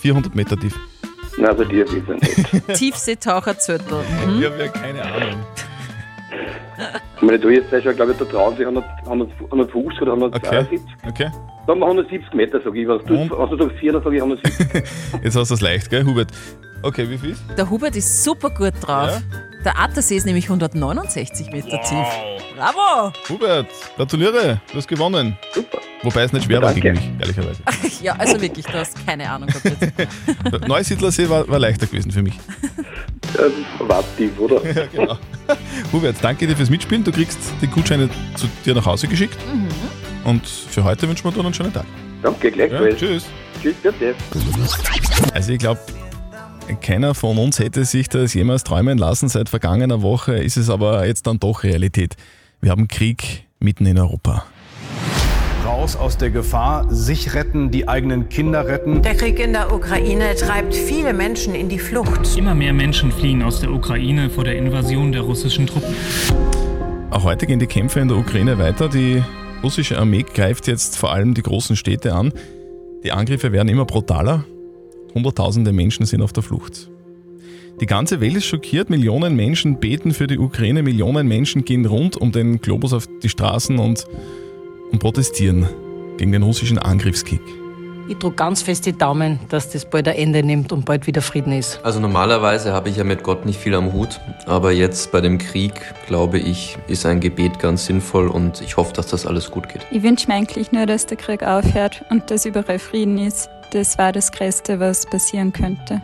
400 0.00 0.34
Meter 0.34 0.56
tief. 0.58 0.78
Nein, 1.36 1.48
also 1.48 1.64
die 1.64 1.78
ist 1.78 1.92
es 1.92 2.06
nicht. 2.06 2.66
Tiefseetaucherzürtel. 2.74 3.98
Mhm. 3.98 4.40
Ich 4.40 4.46
habe 4.46 4.58
ja 4.58 4.68
keine 4.68 5.02
Ahnung. 5.02 5.44
Ich 7.16 7.22
meine, 7.22 7.38
du 7.38 7.48
jetzt 7.48 7.70
schon, 7.70 7.94
glaube 7.96 8.12
ich, 8.12 8.18
der 8.18 8.28
Traunsee 8.28 8.62
100, 8.62 8.84
100, 9.04 9.30
150 9.44 10.02
oder 10.02 10.12
172. 10.14 10.80
Okay. 11.08 11.30
Sagen 11.66 11.80
wir 11.80 11.86
170 11.86 12.34
Meter, 12.34 12.60
sage 12.60 12.80
ich. 12.80 12.88
Was 12.88 13.04
du, 13.04 13.30
was 13.30 13.50
du 13.50 13.56
sagst 13.56 13.78
400, 13.78 14.04
sage 14.04 14.16
ich 14.16 14.22
170. 14.22 15.22
Jetzt 15.22 15.36
hast 15.36 15.50
du 15.50 15.54
es 15.54 15.60
leicht, 15.60 15.90
gell, 15.90 16.04
Hubert? 16.04 16.30
Okay, 16.82 17.08
wie 17.08 17.16
viel 17.16 17.30
ist? 17.30 17.42
Der 17.56 17.70
Hubert 17.70 17.96
ist 17.96 18.24
super 18.24 18.50
gut 18.50 18.74
drauf. 18.82 19.22
Der 19.64 19.80
Attersee 19.80 20.16
ist 20.16 20.26
nämlich 20.26 20.44
169 20.44 21.50
Meter 21.50 21.80
tief. 21.80 22.06
Bravo! 22.56 23.12
Hubert, 23.30 23.68
gratuliere, 23.96 24.60
du 24.70 24.76
hast 24.76 24.86
gewonnen. 24.86 25.38
Super. 25.52 25.78
Wobei 26.02 26.24
es 26.24 26.32
nicht 26.34 26.44
schwer 26.44 26.60
war 26.60 26.74
gegen 26.74 26.94
mich, 26.94 27.10
ehrlicherweise. 27.18 27.62
Ja, 28.02 28.14
also 28.16 28.38
wirklich, 28.38 28.66
du 28.66 28.74
hast 28.74 29.06
keine 29.06 29.30
Ahnung. 29.30 29.48
Neusiedlersee 30.68 31.26
war, 31.30 31.48
war 31.48 31.58
leichter 31.58 31.86
gewesen 31.86 32.10
für 32.10 32.22
mich. 32.22 32.38
Ähm, 33.38 33.88
war 33.88 34.04
oder? 34.38 34.64
ja, 34.74 34.86
genau. 34.86 35.18
Hubert, 35.92 36.16
danke 36.22 36.46
dir 36.46 36.56
fürs 36.56 36.70
Mitspielen. 36.70 37.04
Du 37.04 37.12
kriegst 37.12 37.38
die 37.60 37.66
Gutscheine 37.66 38.08
zu 38.36 38.46
dir 38.64 38.74
nach 38.74 38.86
Hause 38.86 39.08
geschickt. 39.08 39.36
Mhm. 39.52 39.68
Und 40.28 40.46
für 40.46 40.84
heute 40.84 41.08
wünschen 41.08 41.24
wir 41.24 41.32
dir 41.32 41.40
einen 41.40 41.54
schönen 41.54 41.72
Tag. 41.72 41.84
Danke, 42.22 42.48
Ja, 42.48 42.54
gleichfalls. 42.54 42.96
tschüss. 42.96 43.26
Tschüss, 43.62 43.74
bitte. 43.82 44.14
Also 45.34 45.52
ich 45.52 45.58
glaube, 45.58 45.80
keiner 46.80 47.14
von 47.14 47.36
uns 47.38 47.58
hätte 47.58 47.84
sich 47.84 48.08
das 48.08 48.32
jemals 48.34 48.64
träumen 48.64 48.96
lassen. 48.98 49.28
Seit 49.28 49.48
vergangener 49.48 50.00
Woche 50.02 50.34
ist 50.36 50.56
es 50.56 50.70
aber 50.70 51.06
jetzt 51.06 51.26
dann 51.26 51.38
doch 51.38 51.62
Realität. 51.62 52.16
Wir 52.60 52.70
haben 52.70 52.88
Krieg 52.88 53.44
mitten 53.60 53.84
in 53.86 53.98
Europa. 53.98 54.44
Raus 55.84 55.96
aus 55.96 56.16
der 56.16 56.30
Gefahr, 56.30 56.86
sich 56.90 57.34
retten, 57.34 57.70
die 57.70 57.86
eigenen 57.86 58.30
Kinder 58.30 58.66
retten. 58.66 59.02
Der 59.02 59.14
Krieg 59.14 59.38
in 59.38 59.52
der 59.52 59.70
Ukraine 59.70 60.34
treibt 60.34 60.74
viele 60.74 61.12
Menschen 61.12 61.54
in 61.54 61.68
die 61.68 61.78
Flucht. 61.78 62.38
Immer 62.38 62.54
mehr 62.54 62.72
Menschen 62.72 63.12
fliehen 63.12 63.42
aus 63.42 63.60
der 63.60 63.70
Ukraine 63.70 64.30
vor 64.30 64.44
der 64.44 64.56
Invasion 64.56 65.12
der 65.12 65.20
russischen 65.20 65.66
Truppen. 65.66 65.94
Auch 67.10 67.24
heute 67.24 67.46
gehen 67.46 67.58
die 67.58 67.66
Kämpfe 67.66 68.00
in 68.00 68.08
der 68.08 68.16
Ukraine 68.16 68.56
weiter. 68.56 68.88
Die 68.88 69.22
russische 69.62 69.98
Armee 69.98 70.22
greift 70.22 70.68
jetzt 70.68 70.96
vor 70.96 71.12
allem 71.12 71.34
die 71.34 71.42
großen 71.42 71.76
Städte 71.76 72.14
an. 72.14 72.32
Die 73.02 73.12
Angriffe 73.12 73.52
werden 73.52 73.68
immer 73.68 73.84
brutaler. 73.84 74.46
Hunderttausende 75.12 75.74
Menschen 75.74 76.06
sind 76.06 76.22
auf 76.22 76.32
der 76.32 76.42
Flucht. 76.42 76.88
Die 77.82 77.86
ganze 77.86 78.22
Welt 78.22 78.36
ist 78.36 78.46
schockiert. 78.46 78.88
Millionen 78.88 79.36
Menschen 79.36 79.80
beten 79.80 80.14
für 80.14 80.28
die 80.28 80.38
Ukraine. 80.38 80.82
Millionen 80.82 81.28
Menschen 81.28 81.66
gehen 81.66 81.84
rund 81.84 82.16
um 82.16 82.32
den 82.32 82.62
Globus 82.62 82.94
auf 82.94 83.06
die 83.22 83.28
Straßen 83.28 83.78
und, 83.78 84.06
und 84.94 85.00
protestieren 85.00 85.68
gegen 86.16 86.32
den 86.32 86.42
russischen 86.42 86.78
Angriffskrieg. 86.78 87.40
Ich 88.06 88.16
drücke 88.18 88.36
ganz 88.36 88.62
fest 88.62 88.86
die 88.86 88.92
Daumen, 88.92 89.40
dass 89.48 89.70
das 89.70 89.86
bald 89.86 90.06
ein 90.06 90.14
Ende 90.14 90.42
nimmt 90.42 90.72
und 90.72 90.84
bald 90.84 91.06
wieder 91.06 91.22
Frieden 91.22 91.52
ist. 91.52 91.80
Also 91.82 92.00
normalerweise 92.00 92.72
habe 92.72 92.90
ich 92.90 92.96
ja 92.96 93.04
mit 93.04 93.22
Gott 93.22 93.46
nicht 93.46 93.58
viel 93.58 93.74
am 93.74 93.92
Hut, 93.92 94.20
aber 94.46 94.72
jetzt 94.72 95.10
bei 95.10 95.20
dem 95.20 95.38
Krieg, 95.38 95.72
glaube 96.06 96.38
ich, 96.38 96.76
ist 96.86 97.06
ein 97.06 97.20
Gebet 97.20 97.58
ganz 97.58 97.86
sinnvoll 97.86 98.28
und 98.28 98.60
ich 98.60 98.76
hoffe, 98.76 98.92
dass 98.92 99.06
das 99.06 99.26
alles 99.26 99.50
gut 99.50 99.68
geht. 99.68 99.86
Ich 99.90 100.02
wünsche 100.02 100.28
mir 100.28 100.34
eigentlich 100.34 100.70
nur, 100.70 100.86
dass 100.86 101.06
der 101.06 101.16
Krieg 101.16 101.42
aufhört 101.42 102.04
und 102.10 102.30
dass 102.30 102.44
überall 102.44 102.78
Frieden 102.78 103.18
ist. 103.18 103.48
Das 103.72 103.96
war 103.98 104.12
das 104.12 104.30
Größte, 104.30 104.78
was 104.78 105.06
passieren 105.06 105.52
könnte. 105.52 106.00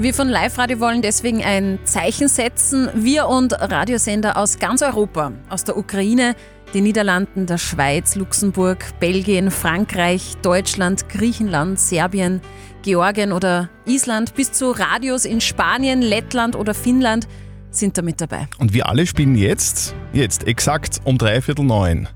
Wir 0.00 0.14
von 0.14 0.28
Live 0.28 0.58
Radio 0.58 0.78
wollen 0.78 1.02
deswegen 1.02 1.42
ein 1.42 1.80
Zeichen 1.82 2.28
setzen. 2.28 2.88
Wir 2.94 3.26
und 3.26 3.52
Radiosender 3.52 4.36
aus 4.36 4.60
ganz 4.60 4.80
Europa, 4.80 5.32
aus 5.48 5.64
der 5.64 5.76
Ukraine, 5.76 6.36
den 6.72 6.84
Niederlanden, 6.84 7.46
der 7.46 7.58
Schweiz, 7.58 8.14
Luxemburg, 8.14 8.78
Belgien, 9.00 9.50
Frankreich, 9.50 10.36
Deutschland, 10.40 11.08
Griechenland, 11.08 11.80
Serbien, 11.80 12.40
Georgien 12.82 13.32
oder 13.32 13.70
Island 13.86 14.36
bis 14.36 14.52
zu 14.52 14.70
Radios 14.70 15.24
in 15.24 15.40
Spanien, 15.40 16.00
Lettland 16.00 16.54
oder 16.54 16.74
Finnland 16.74 17.26
sind 17.72 17.98
da 17.98 18.02
mit 18.02 18.20
dabei. 18.20 18.46
Und 18.58 18.72
wir 18.72 18.88
alle 18.88 19.04
spielen 19.04 19.34
jetzt, 19.34 19.96
jetzt 20.12 20.46
exakt 20.46 21.00
um 21.02 21.18
dreiviertel 21.18 21.64
neun, 21.64 22.06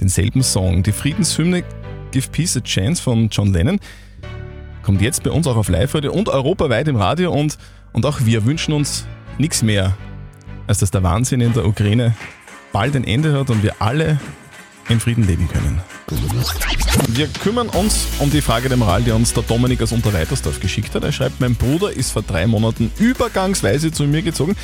denselben 0.00 0.42
Song. 0.42 0.82
Die 0.82 0.90
Friedenshymne 0.90 1.62
Give 2.10 2.28
Peace 2.30 2.56
a 2.56 2.60
Chance 2.60 3.00
von 3.00 3.28
John 3.28 3.52
Lennon 3.52 3.78
kommt 4.82 5.02
jetzt 5.02 5.22
bei 5.22 5.30
uns 5.30 5.46
auch 5.46 5.56
auf 5.56 5.68
Live-Radio 5.68 6.12
und 6.12 6.28
europaweit 6.28 6.88
im 6.88 6.96
Radio 6.96 7.32
und, 7.32 7.58
und 7.92 8.06
auch 8.06 8.20
wir 8.24 8.44
wünschen 8.44 8.72
uns 8.72 9.06
nichts 9.38 9.62
mehr, 9.62 9.96
als 10.66 10.78
dass 10.78 10.90
der 10.90 11.02
Wahnsinn 11.02 11.40
in 11.40 11.52
der 11.52 11.66
Ukraine 11.66 12.14
bald 12.72 12.96
ein 12.96 13.04
Ende 13.04 13.38
hat 13.38 13.50
und 13.50 13.62
wir 13.62 13.74
alle 13.80 14.18
in 14.88 15.00
Frieden 15.00 15.26
leben 15.26 15.48
können. 15.48 15.80
Wir 17.08 17.28
kümmern 17.28 17.68
uns 17.68 18.06
um 18.18 18.30
die 18.30 18.40
Frage 18.40 18.68
der 18.68 18.78
Moral, 18.78 19.02
die 19.02 19.10
uns 19.10 19.34
der 19.34 19.42
Dominik 19.42 19.82
aus 19.82 19.92
Unterreitersdorf 19.92 20.60
geschickt 20.60 20.94
hat. 20.94 21.04
Er 21.04 21.12
schreibt, 21.12 21.40
mein 21.40 21.54
Bruder 21.54 21.92
ist 21.92 22.12
vor 22.12 22.22
drei 22.22 22.46
Monaten 22.46 22.90
übergangsweise 22.98 23.92
zu 23.92 24.04
mir 24.04 24.22
gezogen. 24.22 24.56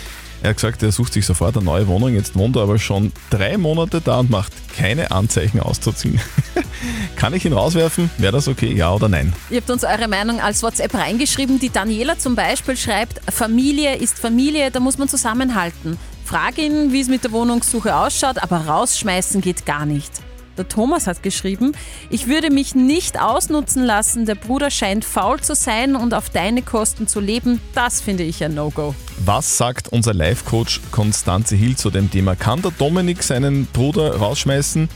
Er 0.42 0.50
hat 0.50 0.56
gesagt, 0.56 0.82
er 0.82 0.92
sucht 0.92 1.12
sich 1.12 1.24
sofort 1.24 1.56
eine 1.56 1.64
neue 1.64 1.86
Wohnung. 1.86 2.14
Jetzt 2.14 2.36
wohnt 2.36 2.56
er 2.56 2.62
aber 2.62 2.78
schon 2.78 3.12
drei 3.30 3.56
Monate 3.56 4.00
da 4.00 4.20
und 4.20 4.30
macht 4.30 4.52
keine 4.76 5.10
Anzeichen 5.10 5.60
auszuziehen. 5.60 6.20
Kann 7.16 7.32
ich 7.34 7.44
ihn 7.44 7.52
rauswerfen? 7.52 8.10
Wäre 8.18 8.32
das 8.32 8.48
okay? 8.48 8.72
Ja 8.72 8.92
oder 8.92 9.08
nein? 9.08 9.32
Ihr 9.48 9.58
habt 9.58 9.70
uns 9.70 9.84
eure 9.84 10.08
Meinung 10.08 10.40
als 10.40 10.62
WhatsApp 10.62 10.94
reingeschrieben. 10.94 11.58
Die 11.58 11.70
Daniela 11.70 12.18
zum 12.18 12.34
Beispiel 12.34 12.76
schreibt, 12.76 13.20
Familie 13.32 13.96
ist 13.96 14.18
Familie, 14.18 14.70
da 14.70 14.80
muss 14.80 14.98
man 14.98 15.08
zusammenhalten. 15.08 15.98
Frag 16.24 16.58
ihn, 16.58 16.92
wie 16.92 17.00
es 17.00 17.08
mit 17.08 17.24
der 17.24 17.32
Wohnungssuche 17.32 17.94
ausschaut, 17.96 18.42
aber 18.42 18.66
rausschmeißen 18.66 19.40
geht 19.40 19.66
gar 19.66 19.86
nicht. 19.86 20.10
Der 20.56 20.68
Thomas 20.68 21.06
hat 21.06 21.22
geschrieben, 21.22 21.72
ich 22.10 22.28
würde 22.28 22.50
mich 22.50 22.74
nicht 22.74 23.20
ausnutzen 23.20 23.84
lassen, 23.84 24.24
der 24.26 24.36
Bruder 24.36 24.70
scheint 24.70 25.04
faul 25.04 25.40
zu 25.40 25.54
sein 25.54 25.96
und 25.96 26.14
auf 26.14 26.30
deine 26.30 26.62
Kosten 26.62 27.08
zu 27.08 27.20
leben. 27.20 27.60
Das 27.74 28.00
finde 28.00 28.22
ich 28.22 28.42
ein 28.44 28.54
No-Go. 28.54 28.94
Was 29.24 29.56
sagt 29.58 29.88
unser 29.88 30.14
Life-Coach 30.14 30.80
Konstanze 30.90 31.56
Hill 31.56 31.76
zu 31.76 31.90
dem 31.90 32.10
Thema? 32.10 32.36
Kann 32.36 32.62
der 32.62 32.70
Dominik 32.70 33.22
seinen 33.22 33.66
Bruder 33.66 34.16
rausschmeißen? 34.16 34.88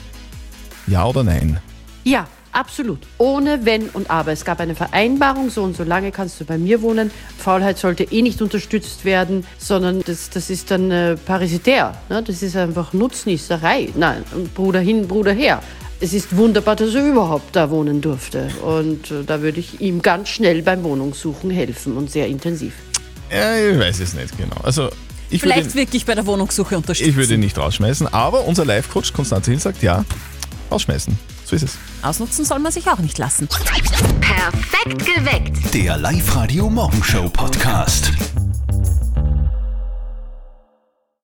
Ja 0.87 1.05
oder 1.07 1.25
nein? 1.25 1.61
Ja, 2.05 2.27
absolut. 2.59 2.99
Ohne 3.19 3.65
Wenn 3.65 3.89
und 3.91 4.11
Aber. 4.11 4.33
Es 4.33 4.45
gab 4.45 4.61
eine 4.61 4.75
Vereinbarung, 4.75 5.51
so 5.51 5.63
und 5.63 5.77
so 5.77 5.85
lange 5.85 6.11
kannst 6.11 6.41
du 6.41 6.45
bei 6.45 6.59
mir 6.59 6.83
wohnen. 6.83 7.11
Faulheit 7.39 7.79
sollte 7.79 8.05
eh 8.05 8.23
nicht 8.23 8.43
unterstützt 8.43 9.05
werden, 9.05 9.47
sondern 9.59 10.03
das, 10.05 10.31
das 10.31 10.51
ist 10.51 10.71
dann 10.71 10.91
äh, 10.91 11.17
parasitär. 11.17 11.95
Ne? 12.09 12.23
Das 12.23 12.43
ist 12.43 12.57
einfach 12.57 12.93
Nutznießerei. 12.93 13.91
Nein, 13.97 14.25
Bruder 14.55 14.81
hin, 14.81 15.07
Bruder 15.07 15.33
her. 15.33 15.63
Es 16.01 16.13
ist 16.13 16.37
wunderbar, 16.37 16.77
dass 16.77 16.95
er 16.95 17.09
überhaupt 17.09 17.57
da 17.57 17.71
wohnen 17.71 18.01
durfte. 18.01 18.49
Und 18.63 19.11
äh, 19.11 19.25
da 19.25 19.41
würde 19.41 19.61
ich 19.61 19.81
ihm 19.81 20.03
ganz 20.03 20.29
schnell 20.29 20.63
beim 20.63 20.83
Wohnungssuchen 20.85 21.51
helfen 21.51 21.97
und 21.97 22.11
sehr 22.11 22.27
intensiv. 22.27 22.75
Ja, 23.31 23.57
ich 23.57 23.79
weiß 23.79 24.01
es 24.01 24.15
nicht 24.15 24.37
genau. 24.37 24.57
Also 24.63 24.91
ich 25.31 25.43
würde, 25.43 25.55
Vielleicht 25.55 25.75
wirklich 25.75 26.07
bei 26.07 26.15
der 26.15 26.25
Wohnungssuche 26.27 26.77
unterstützen. 26.77 27.11
ich 27.11 27.17
würde 27.17 27.35
ihn 27.35 27.41
nicht 27.41 27.59
rausschmeißen, 27.59 28.07
aber 28.09 28.45
unser 28.45 28.65
Life-Coach 28.65 29.13
Konstanze 29.13 29.51
Hill 29.51 29.61
sagt 29.61 29.83
ja, 29.83 30.05
rausschmeißen. 30.71 31.19
So 31.45 31.57
ist 31.57 31.65
es. 31.65 31.79
Ausnutzen 32.03 32.45
soll 32.45 32.59
man 32.59 32.73
sich 32.73 32.89
auch 32.89 32.99
nicht 32.99 33.19
lassen. 33.19 33.49
Perfekt 34.21 35.05
geweckt. 35.05 35.75
Der 35.75 35.97
Live-Radio 35.97 36.71
Morgenshow 36.71 37.29
Podcast. 37.29 38.13